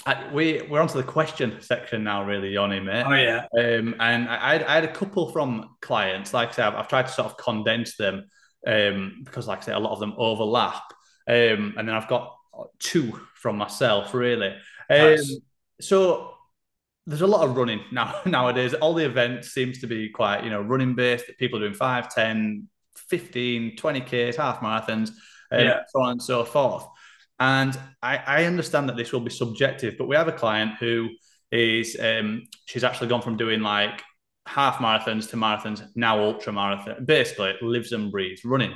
[0.05, 3.05] I, we we're onto the question section now, really, Yoni, mate.
[3.05, 3.45] Oh yeah.
[3.57, 6.33] Um, and I, I had a couple from clients.
[6.33, 8.25] Like I said, I've, I've tried to sort of condense them
[8.65, 10.83] um, because, like I said, a lot of them overlap.
[11.27, 12.35] Um, and then I've got
[12.79, 14.55] two from myself, really.
[14.89, 15.17] Um,
[15.79, 16.33] so
[17.09, 18.73] there's a lot of running now nowadays.
[18.75, 21.25] All the events seems to be quite, you know, running based.
[21.39, 25.09] People are doing 5, 10, 15, 20 Ks, half marathons,
[25.51, 25.79] um, yeah.
[25.87, 26.85] so on and so forth.
[27.39, 31.07] And I, I, understand that this will be subjective, but we have a client who
[31.53, 34.03] is um, she's actually gone from doing like
[34.45, 37.05] half marathons to marathons, now ultra marathon.
[37.05, 38.73] Basically, lives and breathes running.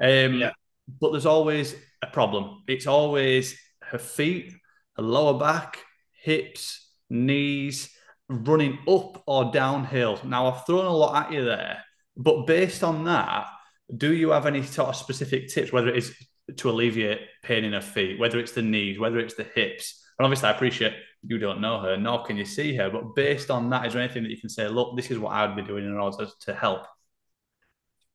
[0.00, 0.52] Um, yeah.
[1.00, 2.62] But there's always a problem.
[2.68, 4.52] It's always her feet,
[4.96, 5.78] her lower back,
[6.22, 7.90] hips, knees,
[8.28, 10.20] running up or downhill.
[10.24, 11.84] Now, I've thrown a lot at you there,
[12.16, 13.46] but based on that,
[13.94, 16.14] do you have any sort of specific tips, whether it is
[16.56, 20.02] to alleviate pain in her feet, whether it's the knees, whether it's the hips?
[20.18, 20.94] And obviously, I appreciate
[21.26, 22.90] you don't know her, nor can you see her.
[22.90, 25.32] But based on that, is there anything that you can say, look, this is what
[25.32, 26.86] I'd be doing in order to help?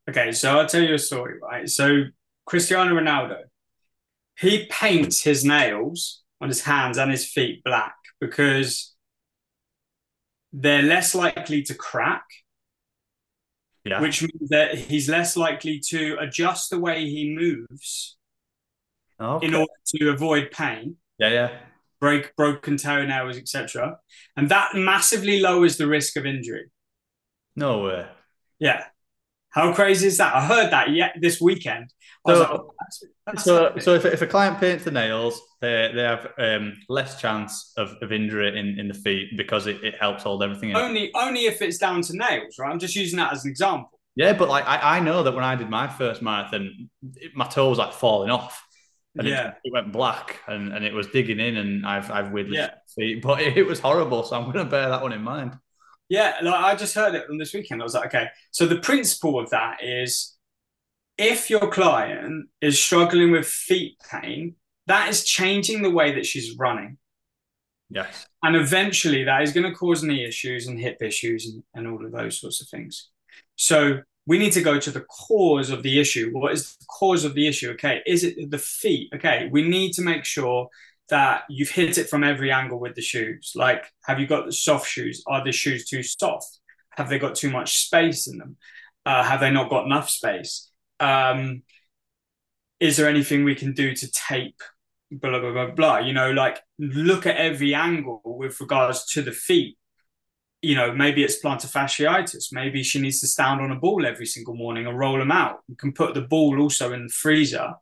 [0.09, 1.69] Okay, so I'll tell you a story, right?
[1.69, 2.03] So
[2.45, 3.41] Cristiano Ronaldo,
[4.37, 8.95] he paints his nails on his hands and his feet black because
[10.51, 12.25] they're less likely to crack,
[13.85, 14.01] yeah.
[14.01, 18.17] which means that he's less likely to adjust the way he moves
[19.19, 19.45] okay.
[19.45, 20.97] in order to avoid pain.
[21.17, 21.49] Yeah, yeah
[21.99, 23.99] break broken toenails, etc.
[24.35, 26.69] And that massively lowers the risk of injury.
[27.55, 28.07] No way.
[28.59, 28.85] Yeah.
[29.51, 30.35] How crazy is that?
[30.35, 31.91] I heard that yet this weekend.
[32.27, 35.91] So, like, oh, that's, that's so, so if, if a client paints the nails, they,
[35.95, 39.95] they have um, less chance of, of injury in, in the feet because it, it
[39.99, 40.75] helps hold everything in.
[40.75, 42.71] Only only if it's down to nails, right?
[42.71, 43.99] I'm just using that as an example.
[44.15, 46.89] Yeah, but like I, I know that when I did my first marathon,
[47.33, 48.61] my toe was like falling off
[49.17, 49.47] and yeah.
[49.47, 52.71] it, it, went black and, and it was digging in and I've I've weirdly yeah.
[52.95, 54.23] feet, but it, it was horrible.
[54.23, 55.57] So I'm going to bear that one in mind.
[56.09, 57.81] Yeah, like I just heard it on this weekend.
[57.81, 58.27] I was like, okay.
[58.51, 60.35] So the principle of that is
[61.17, 64.55] if your client is struggling with feet pain,
[64.87, 66.97] that is changing the way that she's running.
[67.89, 68.27] Yes.
[68.41, 72.03] And eventually that is going to cause knee issues and hip issues and, and all
[72.03, 73.09] of those sorts of things.
[73.55, 76.31] So we need to go to the cause of the issue.
[76.31, 77.71] What is the cause of the issue?
[77.71, 79.11] Okay, is it the feet?
[79.13, 80.69] Okay, we need to make sure
[81.09, 83.53] that you've hit it from every angle with the shoes.
[83.55, 85.23] Like, have you got the soft shoes?
[85.27, 86.59] Are the shoes too soft?
[86.91, 88.57] Have they got too much space in them?
[89.05, 90.71] Uh, have they not got enough space?
[90.99, 91.63] Um,
[92.79, 94.61] is there anything we can do to tape?
[95.11, 95.97] Blah blah blah blah.
[95.99, 99.77] You know, like look at every angle with regards to the feet
[100.61, 102.47] you know, maybe it's plantar fasciitis.
[102.51, 105.59] Maybe she needs to stand on a ball every single morning and roll them out.
[105.67, 107.73] You can put the ball also in the freezer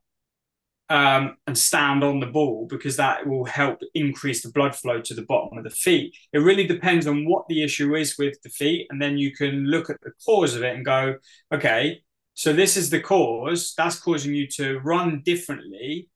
[0.90, 5.14] um, and stand on the ball because that will help increase the blood flow to
[5.14, 6.16] the bottom of the feet.
[6.32, 8.88] It really depends on what the issue is with the feet.
[8.90, 11.16] And then you can look at the cause of it and go,
[11.54, 12.02] okay,
[12.34, 16.08] so this is the cause that's causing you to run differently,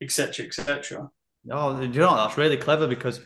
[0.00, 1.10] etc., etc.
[1.50, 3.20] Oh, you know, that's really clever because,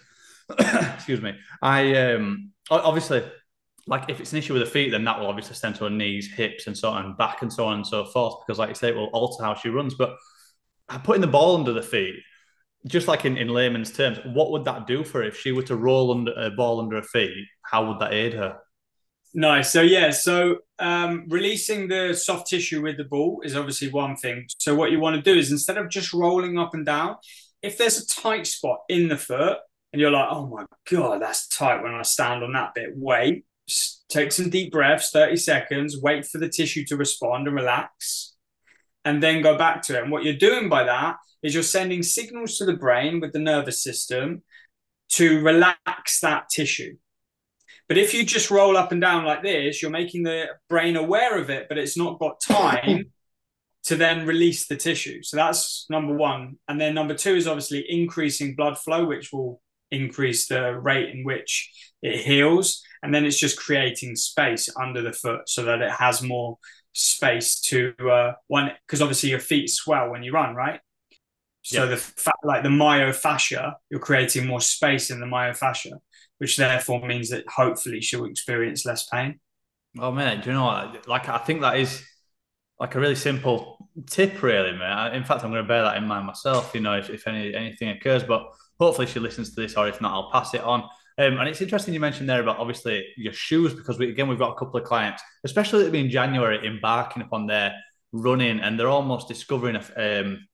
[0.59, 3.23] excuse me, I, um, obviously,
[3.87, 5.91] like if it's an issue with the feet, then that will obviously stem to her
[5.91, 8.37] knees, hips, and so on, back and so on and so forth.
[8.47, 9.95] Because, like you say, it will alter how she runs.
[9.95, 10.17] But
[11.05, 12.17] putting the ball under the feet,
[12.87, 15.63] just like in, in layman's terms, what would that do for her if she were
[15.63, 17.47] to roll under a ball under her feet?
[17.63, 18.59] How would that aid her?
[19.35, 19.73] Nice.
[19.73, 24.45] So yeah, so um, releasing the soft tissue with the ball is obviously one thing.
[24.59, 27.17] So what you want to do is instead of just rolling up and down,
[27.63, 29.59] if there's a tight spot in the foot,
[29.93, 32.91] and you're like, oh my God, that's tight when I stand on that bit.
[32.95, 33.45] Wait,
[34.09, 38.32] take some deep breaths, 30 seconds, wait for the tissue to respond and relax,
[39.05, 40.03] and then go back to it.
[40.03, 43.39] And what you're doing by that is you're sending signals to the brain with the
[43.39, 44.43] nervous system
[45.11, 46.97] to relax that tissue.
[47.89, 51.39] But if you just roll up and down like this, you're making the brain aware
[51.39, 53.13] of it, but it's not got time
[53.85, 55.23] to then release the tissue.
[55.23, 56.57] So that's number one.
[56.69, 59.61] And then number two is obviously increasing blood flow, which will
[59.91, 62.83] increase the rate in which it heals.
[63.03, 66.59] And then it's just creating space under the foot so that it has more
[66.93, 70.81] space to uh, one, because obviously your feet swell when you run, right?
[71.63, 75.93] So the fa- like the myofascia, you're creating more space in the myofascia,
[76.39, 79.39] which therefore means that hopefully she'll experience less pain.
[79.99, 81.07] Oh man, do you know what?
[81.07, 82.03] Like I think that is
[82.81, 85.15] like a really simple tip, really, man.
[85.15, 86.73] In fact, I'm going to bear that in mind myself.
[86.75, 88.43] You know, if, if any anything occurs, but
[88.81, 90.89] hopefully she listens to this, or if not, I'll pass it on.
[91.19, 94.39] Um, and it's interesting you mentioned there about obviously your shoes because we, again we've
[94.39, 97.75] got a couple of clients, especially in January, embarking upon their
[98.13, 100.47] running, and they're almost discovering a, um,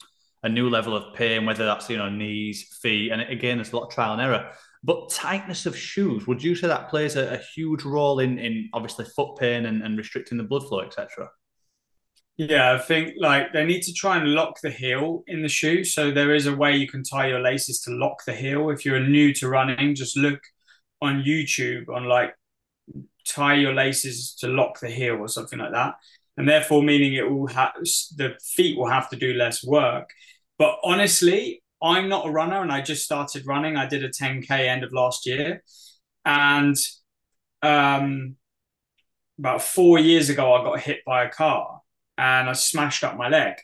[0.42, 3.76] a new level of pain, whether that's you know knees, feet, and again there's a
[3.76, 4.50] lot of trial and error.
[4.84, 8.68] But tightness of shoes, would you say that plays a, a huge role in in
[8.72, 11.28] obviously foot pain and, and restricting the blood flow, etc.?
[12.38, 15.82] Yeah, I think like they need to try and lock the heel in the shoe.
[15.84, 18.70] So there is a way you can tie your laces to lock the heel.
[18.70, 20.40] If you're new to running, just look
[21.02, 22.34] on YouTube on like
[23.26, 25.94] tie your laces to lock the heel or something like that.
[26.36, 27.72] And therefore meaning it will have
[28.16, 30.10] the feet will have to do less work.
[30.58, 33.76] But honestly, I'm not a runner and I just started running.
[33.76, 35.62] I did a 10k end of last year.
[36.24, 36.76] And
[37.62, 38.36] um
[39.38, 41.77] about four years ago I got hit by a car
[42.18, 43.54] and I smashed up my leg.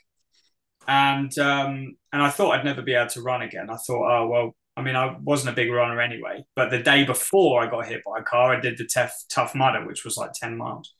[0.87, 3.69] And um, and I thought I'd never be able to run again.
[3.69, 6.45] I thought, oh well, I mean, I wasn't a big runner anyway.
[6.55, 9.53] But the day before I got hit by a car, I did the tough tough
[9.55, 10.93] mudder, which was like ten miles.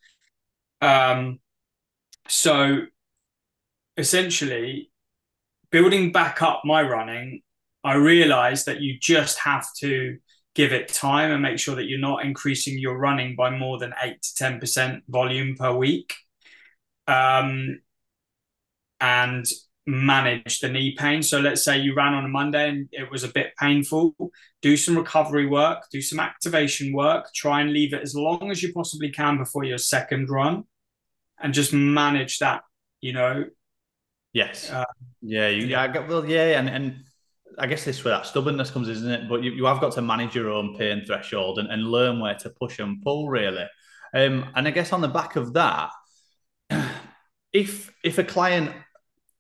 [0.81, 1.39] Um,
[2.27, 2.85] so
[3.97, 4.91] essentially,
[5.71, 7.41] building back up my running,
[7.83, 10.17] I realized that you just have to
[10.55, 13.93] give it time and make sure that you're not increasing your running by more than
[14.01, 16.15] eight to ten percent volume per week
[17.07, 17.79] um,
[18.99, 19.45] and
[19.87, 21.21] manage the knee pain.
[21.21, 24.15] So let's say you ran on a Monday and it was a bit painful.
[24.61, 28.63] Do some recovery work, do some activation work, try and leave it as long as
[28.63, 30.63] you possibly can before your second run
[31.39, 32.63] and just manage that,
[33.01, 33.45] you know.
[34.33, 34.71] Yes.
[34.71, 34.85] Uh,
[35.21, 37.05] yeah, you yeah, well, yeah, and and
[37.57, 39.29] I guess this where that stubbornness comes, isn't it?
[39.29, 42.35] But you, you have got to manage your own pain threshold and, and learn where
[42.35, 43.65] to push and pull, really.
[44.13, 45.91] Um, and I guess on the back of that,
[47.55, 48.69] if if a client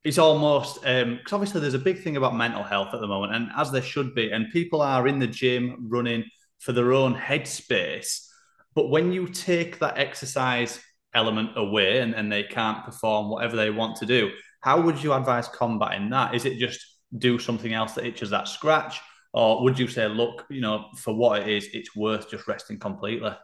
[0.05, 3.35] is almost because um, obviously there's a big thing about mental health at the moment,
[3.35, 6.23] and as there should be, and people are in the gym running
[6.59, 8.25] for their own headspace.
[8.73, 10.79] But when you take that exercise
[11.13, 15.11] element away and, and they can't perform whatever they want to do, how would you
[15.11, 16.35] advise combating that?
[16.35, 16.79] Is it just
[17.17, 19.01] do something else that itches that scratch?
[19.33, 22.79] Or would you say, look, you know, for what it is, it's worth just resting
[22.79, 23.35] completely?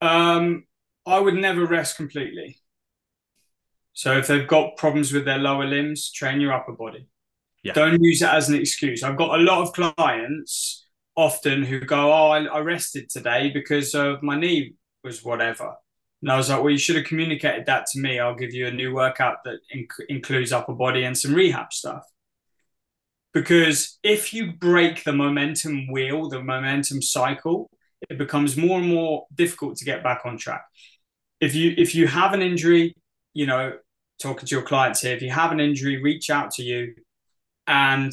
[0.00, 0.64] Um,
[1.04, 2.58] I would never rest completely.
[3.96, 7.08] So if they've got problems with their lower limbs, train your upper body.
[7.62, 7.72] Yeah.
[7.72, 9.02] Don't use it as an excuse.
[9.02, 10.86] I've got a lot of clients
[11.16, 15.72] often who go, "Oh, I, rested today because of my knee was whatever."
[16.20, 18.20] And I was like, "Well, you should have communicated that to me.
[18.20, 22.04] I'll give you a new workout that inc- includes upper body and some rehab stuff."
[23.32, 27.70] Because if you break the momentum wheel, the momentum cycle,
[28.10, 30.66] it becomes more and more difficult to get back on track.
[31.40, 32.94] If you if you have an injury,
[33.32, 33.72] you know,
[34.20, 36.94] talking to your clients here, if you have an injury, reach out to you
[37.66, 38.12] and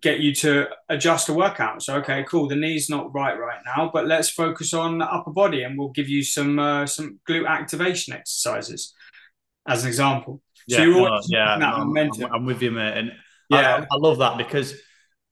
[0.00, 1.82] get you to adjust a workout.
[1.82, 2.48] So, okay, cool.
[2.48, 5.88] The knee's not right right now, but let's focus on the upper body, and we'll
[5.88, 8.94] give you some uh, some glute activation exercises
[9.66, 10.40] as an example.
[10.66, 12.98] Yeah, so no, yeah, I'm, I'm, with you, mate.
[12.98, 13.12] And
[13.48, 14.74] yeah, I, I, love that because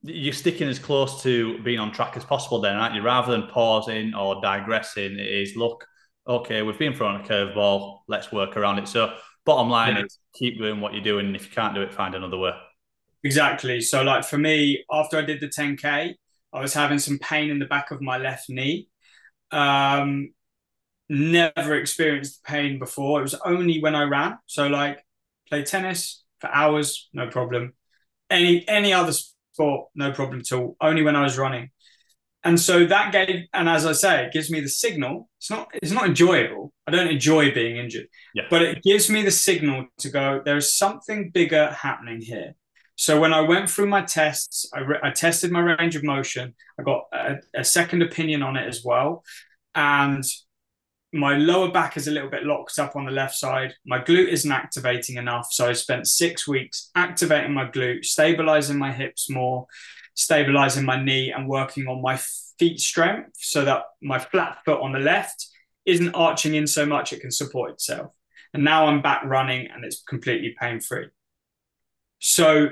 [0.01, 2.59] you're sticking as close to being on track as possible.
[2.59, 3.03] Then, aren't you?
[3.03, 5.85] Rather than pausing or digressing, it is look.
[6.27, 7.99] Okay, we've been thrown a curveball.
[8.07, 8.87] Let's work around it.
[8.87, 9.15] So
[9.47, 10.03] bottom line yeah.
[10.03, 11.33] is keep doing what you're doing.
[11.33, 12.51] If you can't do it, find another way.
[13.23, 13.81] Exactly.
[13.81, 16.13] So, like for me, after I did the 10K,
[16.53, 18.89] I was having some pain in the back of my left knee.
[19.51, 20.33] Um,
[21.09, 23.19] never experienced pain before.
[23.19, 24.37] It was only when I ran.
[24.45, 25.03] So, like,
[25.49, 27.73] play tennis for hours, no problem.
[28.29, 30.75] Any any other sport, no problem at all.
[30.81, 31.71] Only when I was running.
[32.47, 35.27] And so that gave, and as I say, it gives me the signal.
[35.37, 36.71] It's not, it's not enjoyable.
[36.87, 38.43] I don't enjoy being injured, yeah.
[38.49, 40.41] but it gives me the signal to go.
[40.45, 42.55] There is something bigger happening here.
[42.95, 46.55] So when I went through my tests, I, re- I tested my range of motion.
[46.79, 49.25] I got a, a second opinion on it as well,
[49.75, 50.23] and
[51.11, 53.73] my lower back is a little bit locked up on the left side.
[53.85, 55.47] My glute isn't activating enough.
[55.51, 59.67] So I spent six weeks activating my glute, stabilizing my hips more,
[60.17, 62.19] stabilizing my knee and working on my
[62.57, 65.47] feet strength so that my flat foot on the left
[65.85, 68.11] isn't arching in so much it can support itself.
[68.51, 71.07] And now I'm back running and it's completely pain free.
[72.17, 72.69] So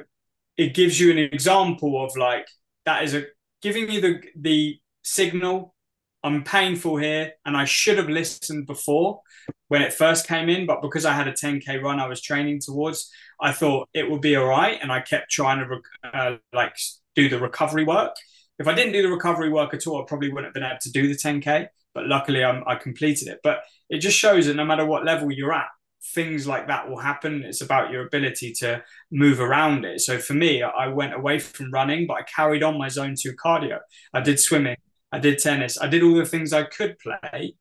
[0.58, 2.48] it gives you an example of like
[2.86, 3.26] that is a
[3.62, 5.76] giving you the the signal
[6.24, 9.22] I'm painful here and I should have listened before
[9.68, 12.62] when it first came in but because I had a 10k run I was training
[12.62, 15.82] towards I thought it would be all right and I kept trying to
[16.18, 16.76] uh, like
[17.16, 18.16] do the recovery work.
[18.58, 20.80] If I didn't do the recovery work at all, I probably wouldn't have been able
[20.82, 21.68] to do the 10K.
[21.94, 23.40] But luckily, I'm, I completed it.
[23.44, 25.68] But it just shows that no matter what level you're at,
[26.14, 27.44] things like that will happen.
[27.44, 30.02] It's about your ability to move around it.
[30.02, 33.34] So for me, I went away from running, but I carried on my zone two
[33.34, 33.80] cardio.
[34.14, 34.78] I did swimming,
[35.12, 37.56] I did tennis, I did all the things I could play,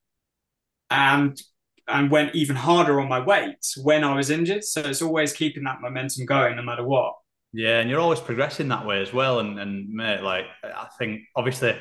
[0.91, 1.41] and
[1.87, 4.65] and went even harder on my weights when I was injured.
[4.65, 7.15] So it's always keeping that momentum going no matter what.
[7.55, 9.39] Yeah, and you're always progressing that way as well.
[9.39, 11.79] And and mate, like I think obviously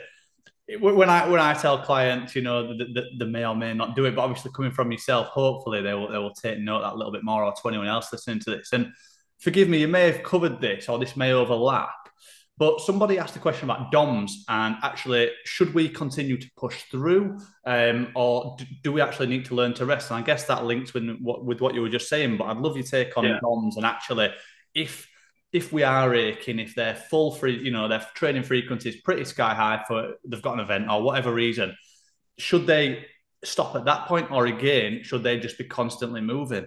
[0.80, 4.06] when I when I tell clients, you know, that they may or may not do
[4.06, 6.96] it, but obviously coming from yourself, hopefully they will they will take note that a
[6.96, 8.72] little bit more, or to anyone else listening to this.
[8.72, 8.94] And
[9.40, 11.90] forgive me, you may have covered this, or this may overlap.
[12.56, 17.40] But somebody asked a question about DOMs and actually, should we continue to push through,
[17.66, 20.12] um, or do we actually need to learn to rest?
[20.12, 22.38] And I guess that links with what with what you were just saying.
[22.38, 23.40] But I'd love your take on yeah.
[23.42, 24.30] DOMs and actually,
[24.76, 25.10] if
[25.54, 29.24] if we are aching, if they're full free, you know, their training frequency is pretty
[29.24, 31.78] sky high for they've got an event or whatever reason,
[32.40, 33.06] should they
[33.44, 36.66] stop at that point, or again, should they just be constantly moving?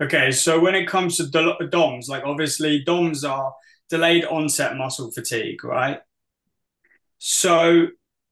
[0.00, 1.26] Okay, so when it comes to
[1.70, 3.52] DOMs, like obviously DOMs are
[3.88, 6.00] delayed onset muscle fatigue, right?
[7.18, 7.88] So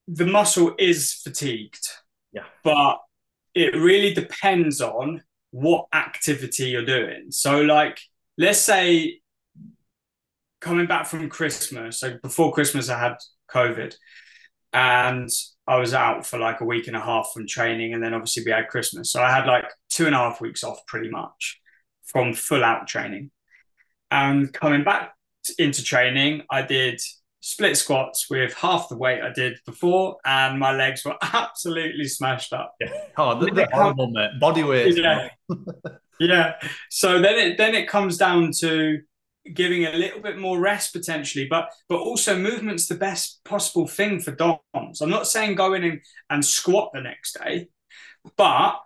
[0.09, 1.89] the muscle is fatigued.
[2.33, 2.45] Yeah.
[2.63, 3.01] But
[3.55, 7.31] it really depends on what activity you're doing.
[7.31, 7.99] So like
[8.39, 9.21] let's say
[10.61, 13.17] coming back from Christmas, so before Christmas, I had
[13.51, 13.95] COVID
[14.73, 15.29] and
[15.67, 17.95] I was out for like a week and a half from training.
[17.95, 19.11] And then obviously we had Christmas.
[19.11, 21.61] So I had like two and a half weeks off pretty much
[22.05, 23.31] from full out training.
[24.11, 25.13] And coming back
[25.59, 27.01] into training, I did
[27.41, 32.53] split squats with half the weight I did before, and my legs were absolutely smashed
[32.53, 32.75] up.
[32.81, 32.89] Yeah.
[33.17, 34.31] Oh, they're horrible, mate.
[34.39, 34.97] Body weight.
[34.97, 35.29] Yeah.
[36.21, 36.55] yeah.
[36.91, 39.01] So then it then it comes down to
[39.55, 44.21] giving a little bit more rest potentially, but but also movement's the best possible thing
[44.21, 45.01] for DOMs.
[45.01, 46.01] I'm not saying go in and,
[46.31, 47.69] and squat the next day,
[48.37, 48.81] but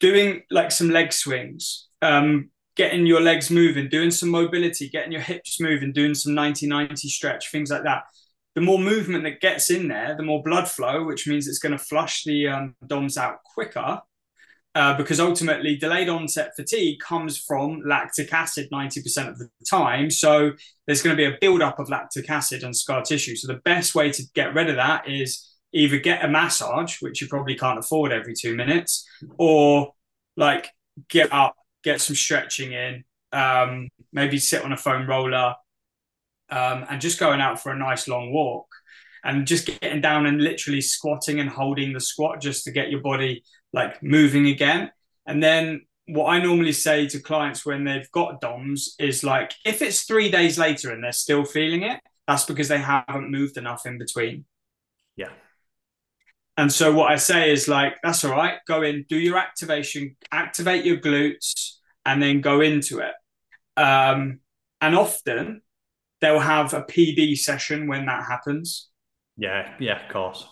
[0.00, 5.20] doing like some leg swings, um, getting your legs moving, doing some mobility, getting your
[5.20, 8.04] hips moving, doing some 90-90 stretch, things like that.
[8.54, 11.72] The more movement that gets in there, the more blood flow, which means it's going
[11.72, 14.02] to flush the um, DOMs out quicker
[14.74, 20.10] uh, because ultimately delayed onset fatigue comes from lactic acid 90% of the time.
[20.10, 20.52] So
[20.86, 23.36] there's going to be a buildup of lactic acid and scar tissue.
[23.36, 27.20] So the best way to get rid of that is either get a massage, which
[27.20, 29.06] you probably can't afford every two minutes,
[29.36, 29.92] or
[30.36, 30.70] like
[31.08, 31.54] get up,
[31.84, 35.54] get some stretching in, um, maybe sit on a foam roller,
[36.50, 38.66] um, and just going out for a nice long walk
[39.24, 43.00] and just getting down and literally squatting and holding the squat just to get your
[43.00, 43.42] body
[43.72, 44.90] like moving again.
[45.26, 49.82] And then what I normally say to clients when they've got DOMs is like, if
[49.82, 53.86] it's three days later and they're still feeling it, that's because they haven't moved enough
[53.86, 54.44] in between.
[55.16, 55.30] Yeah.
[56.56, 58.58] And so what I say is like, that's all right.
[58.66, 63.14] Go in, do your activation, activate your glutes, and then go into it.
[63.80, 64.40] Um,
[64.80, 65.62] and often
[66.20, 68.88] they'll have a PB session when that happens.
[69.36, 70.46] Yeah, yeah, of course.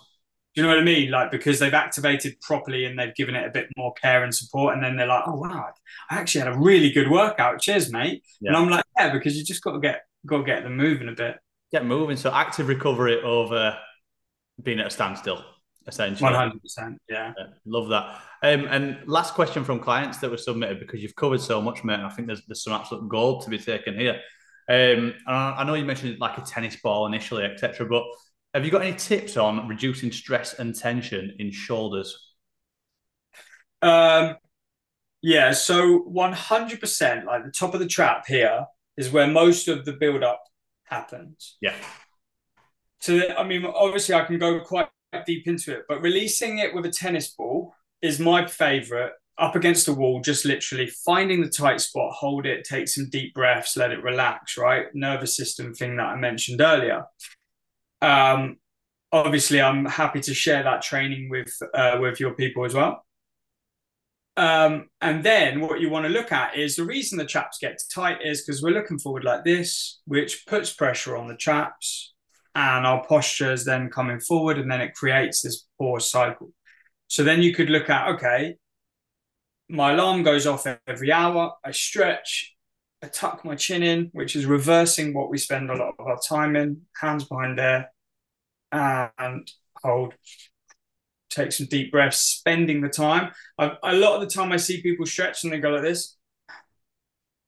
[0.54, 1.10] Do you know what I mean?
[1.10, 4.74] Like because they've activated properly and they've given it a bit more care and support,
[4.74, 5.72] and then they're like, "Oh wow,
[6.10, 7.60] I actually had a really good workout.
[7.60, 8.48] Cheers, mate." Yeah.
[8.48, 11.08] And I'm like, "Yeah," because you just got to get got to get them moving
[11.08, 11.36] a bit.
[11.70, 12.16] Get moving.
[12.16, 13.76] So active recovery over
[14.60, 15.44] being at a standstill,
[15.86, 16.24] essentially.
[16.24, 16.98] One hundred percent.
[17.08, 17.32] Yeah.
[17.64, 18.20] Love that.
[18.42, 22.00] Um, and last question from clients that were submitted because you've covered so much, mate.
[22.00, 24.20] I think there's there's some absolute gold to be taken here.
[24.68, 27.86] Um, I know you mentioned like a tennis ball initially, etc.
[27.86, 28.04] But
[28.54, 32.34] have you got any tips on reducing stress and tension in shoulders?
[33.82, 34.36] Um,
[35.22, 39.92] yeah, so 100%, like the top of the trap here is where most of the
[39.92, 40.42] build up
[40.84, 41.56] happens.
[41.60, 41.74] Yeah.
[43.00, 44.88] So, I mean, obviously, I can go quite
[45.26, 49.12] deep into it, but releasing it with a tennis ball is my favorite.
[49.38, 53.32] Up against the wall, just literally finding the tight spot, hold it, take some deep
[53.32, 54.86] breaths, let it relax, right?
[54.92, 57.04] Nervous system thing that I mentioned earlier.
[58.02, 58.56] Um,
[59.12, 63.04] obviously, I'm happy to share that training with uh, with your people as well.
[64.36, 67.78] Um, and then what you want to look at is the reason the traps get
[67.92, 72.14] tight is because we're looking forward like this, which puts pressure on the traps,
[72.54, 76.52] and our posture is then coming forward, and then it creates this poor cycle.
[77.08, 78.54] So then you could look at okay,
[79.68, 81.52] my alarm goes off every hour.
[81.64, 82.54] I stretch,
[83.02, 86.18] I tuck my chin in, which is reversing what we spend a lot of our
[86.18, 87.90] time in, hands behind there,
[88.72, 89.50] and
[89.82, 90.14] hold.
[91.30, 93.30] Take some deep breaths, spending the time.
[93.56, 96.16] I, a lot of the time, I see people stretch and they go like this.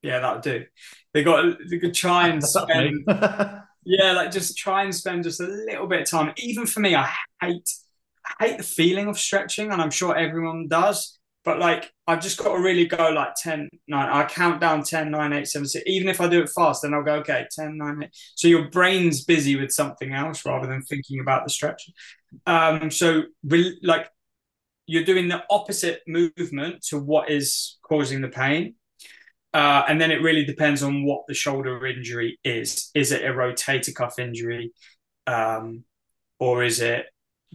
[0.02, 0.64] Yeah, that'll do.
[1.12, 3.04] They got they could try and spend.
[3.84, 6.32] yeah, like just try and spend just a little bit of time.
[6.36, 7.68] Even for me, I hate
[8.40, 11.18] I hate the feeling of stretching, and I'm sure everyone does.
[11.44, 14.08] But like, I've just got to really go like 10, 9.
[14.08, 15.84] I count down 10, 9, 8, 7, 6.
[15.86, 18.10] Even if I do it fast, then I'll go, okay, 10, 9, 8.
[18.36, 21.90] So your brain's busy with something else rather than thinking about the stretch.
[22.46, 24.08] Um, so, re- like,
[24.86, 28.74] you're doing the opposite movement to what is causing the pain.
[29.54, 32.90] Uh, and then it really depends on what the shoulder injury is.
[32.94, 34.72] Is it a rotator cuff injury?
[35.26, 35.84] Um,
[36.38, 37.06] or is it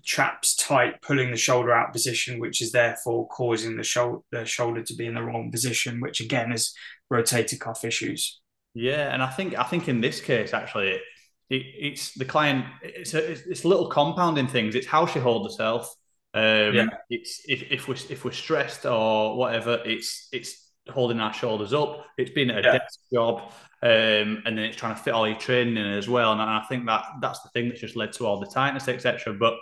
[0.05, 4.83] traps tight, pulling the shoulder out position, which is therefore causing the shoulder the shoulder
[4.83, 6.73] to be in the wrong position, which again is
[7.11, 8.39] rotator cuff issues.
[8.73, 11.01] Yeah, and I think I think in this case actually, it,
[11.49, 12.65] it's the client.
[12.81, 14.75] It's a, it's little compounding things.
[14.75, 15.93] It's how she holds herself.
[16.33, 16.87] Um, yeah.
[17.09, 22.05] It's if, if we're if we're stressed or whatever, it's it's holding our shoulders up.
[22.17, 22.77] It's been a yeah.
[22.77, 26.33] desk job, um, and then it's trying to fit all your training in as well.
[26.33, 29.33] And I think that that's the thing that's just led to all the tightness, etc.
[29.33, 29.55] But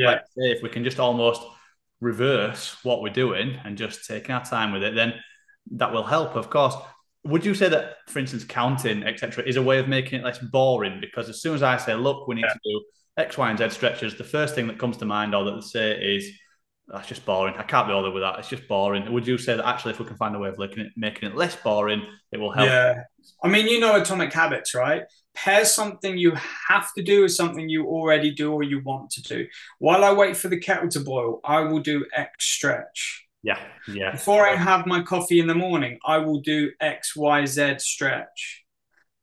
[0.00, 1.42] yeah, like say, if we can just almost
[2.00, 5.14] reverse what we're doing and just taking our time with it, then
[5.72, 6.36] that will help.
[6.36, 6.74] Of course,
[7.24, 10.38] would you say that, for instance, counting, etc., is a way of making it less
[10.38, 11.00] boring?
[11.00, 12.52] Because as soon as I say, look, we need yeah.
[12.52, 12.84] to do
[13.16, 15.60] X, Y, and Z stretches, the first thing that comes to mind or that they
[15.60, 16.30] say is,
[16.88, 17.54] that's just boring.
[17.56, 18.40] I can't be bothered with that.
[18.40, 19.12] It's just boring.
[19.12, 21.28] Would you say that actually, if we can find a way of making it, making
[21.28, 22.68] it less boring, it will help?
[22.68, 23.02] Yeah.
[23.44, 25.04] I mean, you know Atomic Habits, right?
[25.34, 26.34] Pair something you
[26.68, 29.46] have to do with something you already do or you want to do.
[29.78, 33.26] While I wait for the kettle to boil, I will do X stretch.
[33.42, 33.58] Yeah,
[33.88, 34.12] yeah.
[34.12, 38.64] Before I have my coffee in the morning, I will do X, Y, Z stretch.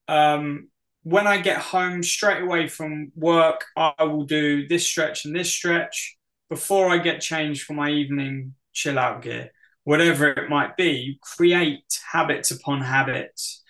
[0.07, 0.69] Um,
[1.03, 5.49] when I get home straight away from work, I will do this stretch and this
[5.49, 6.17] stretch
[6.49, 9.51] before I get changed for my evening chill out gear,
[9.83, 10.91] whatever it might be.
[10.91, 13.63] You create habits upon habits.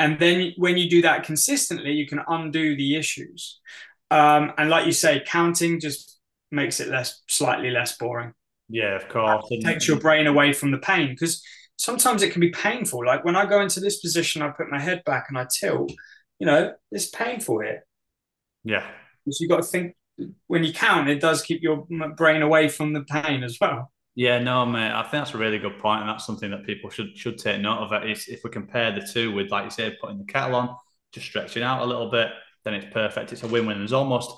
[0.00, 3.60] And then when you do that consistently, you can undo the issues.
[4.10, 6.18] Um, and like you say, counting just
[6.50, 8.32] makes it less, slightly less boring.
[8.70, 9.46] Yeah, of course.
[9.50, 11.44] It takes your brain away from the pain because
[11.76, 13.04] sometimes it can be painful.
[13.04, 15.92] Like when I go into this position, I put my head back and I tilt,
[16.38, 17.84] you know, it's painful here.
[18.64, 18.86] Yeah.
[19.24, 19.96] Because you've got to think
[20.46, 21.86] when you count, it does keep your
[22.16, 23.92] brain away from the pain as well.
[24.20, 24.92] Yeah, no, mate.
[24.92, 27.58] I think that's a really good point, and that's something that people should should take
[27.62, 28.04] note of.
[28.04, 30.76] Is if we compare the two with, like you said, putting the kettle on,
[31.12, 32.28] just stretching out a little bit,
[32.64, 33.32] then it's perfect.
[33.32, 33.78] It's a win-win.
[33.78, 34.30] There's almost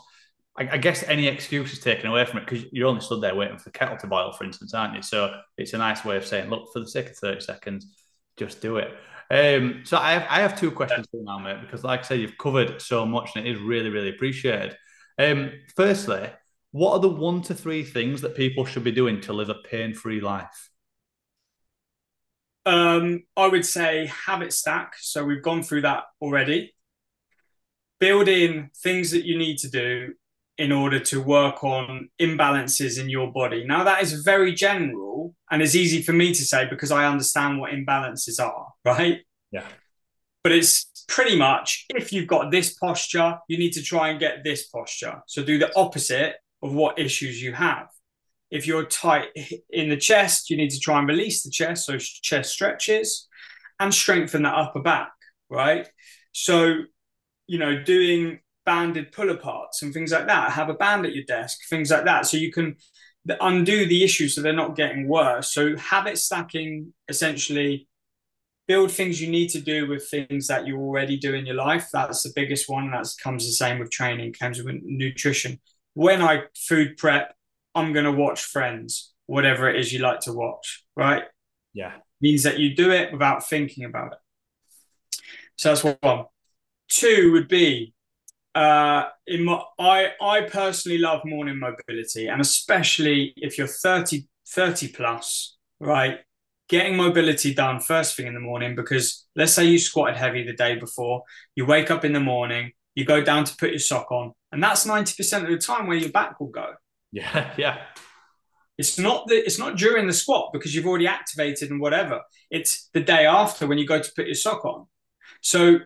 [0.56, 3.34] I, I guess any excuse is taken away from it because you're only stood there
[3.34, 5.02] waiting for the kettle to boil, for instance, aren't you?
[5.02, 7.96] So it's a nice way of saying, look, for the sake of 30 seconds,
[8.36, 8.92] just do it.
[9.30, 12.04] Um, so I have, I have two questions for you now, mate, because like I
[12.04, 14.76] said, you've covered so much and it is really, really appreciated.
[15.18, 16.30] Um, firstly,
[16.72, 19.54] what are the one to three things that people should be doing to live a
[19.54, 20.70] pain free life?
[22.64, 24.94] Um, I would say habit stack.
[24.98, 26.74] So we've gone through that already.
[28.00, 30.14] Build in things that you need to do
[30.58, 33.64] in order to work on imbalances in your body.
[33.64, 37.60] Now, that is very general and it's easy for me to say because I understand
[37.60, 39.20] what imbalances are, right?
[39.50, 39.66] Yeah.
[40.42, 44.42] But it's pretty much if you've got this posture, you need to try and get
[44.42, 45.22] this posture.
[45.26, 47.88] So do the opposite of what issues you have.
[48.50, 49.28] If you're tight
[49.70, 51.86] in the chest, you need to try and release the chest.
[51.86, 53.28] So chest stretches
[53.80, 55.12] and strengthen that upper back,
[55.48, 55.88] right?
[56.32, 56.74] So,
[57.46, 60.52] you know, doing banded pull aparts and things like that.
[60.52, 62.26] Have a band at your desk, things like that.
[62.26, 62.76] So you can
[63.40, 65.52] undo the issues so they're not getting worse.
[65.52, 67.88] So habit stacking essentially
[68.68, 71.88] build things you need to do with things that you already do in your life.
[71.92, 72.90] That's the biggest one.
[72.90, 75.60] That comes the same with training, comes with nutrition.
[75.94, 77.34] When I food prep,
[77.74, 81.24] I'm going to watch Friends, whatever it is you like to watch, right?
[81.72, 81.92] Yeah.
[82.20, 84.18] Means that you do it without thinking about it.
[85.56, 86.24] So that's one.
[86.88, 87.94] Two would be
[88.54, 94.88] uh, in my, I, I personally love morning mobility, and especially if you're 30, 30
[94.88, 96.18] plus, right?
[96.68, 100.54] Getting mobility done first thing in the morning because let's say you squatted heavy the
[100.54, 101.22] day before,
[101.54, 104.62] you wake up in the morning, you go down to put your sock on, and
[104.62, 106.72] that's 90% of the time where your back will go.
[107.10, 107.78] Yeah, yeah.
[108.78, 112.22] It's not the it's not during the squat because you've already activated and whatever.
[112.50, 114.86] It's the day after when you go to put your sock on.
[115.42, 115.80] So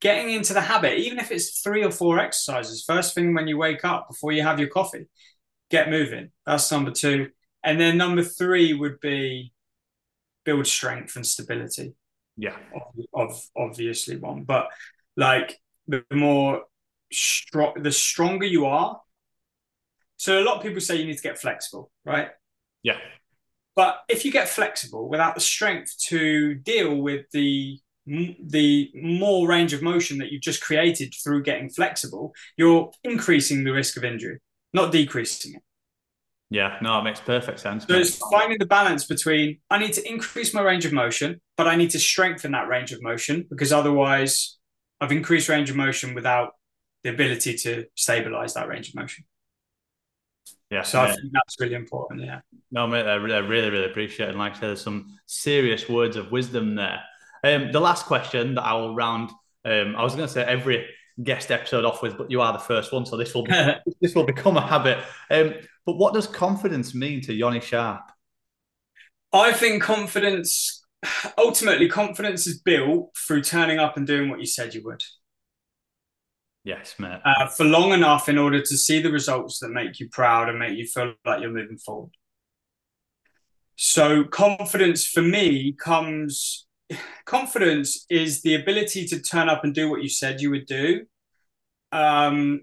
[0.00, 3.56] getting into the habit, even if it's three or four exercises, first thing when you
[3.56, 5.06] wake up before you have your coffee,
[5.70, 6.30] get moving.
[6.44, 7.28] That's number two.
[7.62, 9.52] And then number three would be
[10.44, 11.94] build strength and stability.
[12.36, 12.56] Yeah.
[12.74, 14.42] Of, of obviously one.
[14.42, 14.68] But
[15.16, 16.62] like the more
[17.12, 19.00] strong the stronger you are.
[20.16, 22.28] So a lot of people say you need to get flexible, right?
[22.82, 22.98] Yeah.
[23.74, 29.72] But if you get flexible without the strength to deal with the the more range
[29.72, 34.40] of motion that you've just created through getting flexible, you're increasing the risk of injury,
[34.72, 35.62] not decreasing it.
[36.50, 37.86] Yeah, no, it makes perfect sense.
[37.86, 41.66] So it's finding the balance between I need to increase my range of motion, but
[41.66, 44.58] I need to strengthen that range of motion because otherwise
[45.02, 46.52] I've increased range of motion without
[47.02, 49.24] the ability to stabilize that range of motion.
[50.70, 50.82] Yeah.
[50.82, 52.22] So I think that's really important.
[52.22, 52.40] Yeah.
[52.70, 54.30] No, mate, I really, really appreciate it.
[54.30, 57.02] And like I said, there's some serious words of wisdom there.
[57.44, 59.30] Um, the last question that I will round,
[59.64, 60.86] um, I was going to say every
[61.22, 63.52] guest episode off with, but you are the first one, so this will be,
[64.00, 64.98] this will become a habit.
[65.30, 68.02] Um, but what does confidence mean to Yoni Sharp?
[69.32, 70.81] I think confidence,
[71.38, 75.02] ultimately, confidence is built through turning up and doing what you said you would.
[76.64, 77.20] Yes, mate.
[77.24, 80.58] Uh, for long enough in order to see the results that make you proud and
[80.58, 82.12] make you feel like you're moving forward.
[83.76, 86.66] So, confidence for me comes,
[87.24, 91.06] confidence is the ability to turn up and do what you said you would do.
[91.90, 92.60] Um,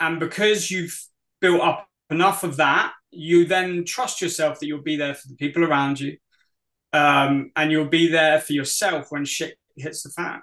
[0.00, 0.98] and because you've
[1.40, 5.36] built up enough of that, you then trust yourself that you'll be there for the
[5.36, 6.16] people around you.
[6.96, 10.40] Um, and you'll be there for yourself when shit hits the fan.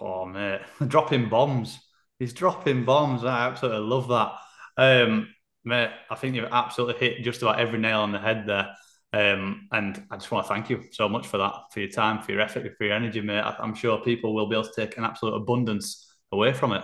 [0.00, 1.78] Oh, mate, dropping bombs.
[2.18, 3.24] He's dropping bombs.
[3.24, 4.32] I absolutely love that.
[4.76, 5.28] Um,
[5.64, 8.74] mate, I think you've absolutely hit just about every nail on the head there.
[9.12, 12.22] Um, and I just want to thank you so much for that, for your time,
[12.22, 13.44] for your effort, for your energy, mate.
[13.44, 16.82] I'm sure people will be able to take an absolute abundance away from it.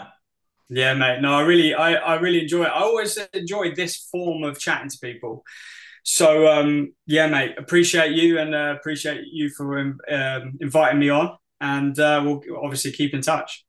[0.68, 1.20] Yeah, mate.
[1.20, 2.68] No, I really, I, I really enjoy it.
[2.68, 5.42] I always enjoy this form of chatting to people.
[6.04, 9.98] So, um, yeah, mate, appreciate you and uh, appreciate you for um,
[10.60, 11.36] inviting me on.
[11.60, 13.64] And uh, we'll obviously keep in touch.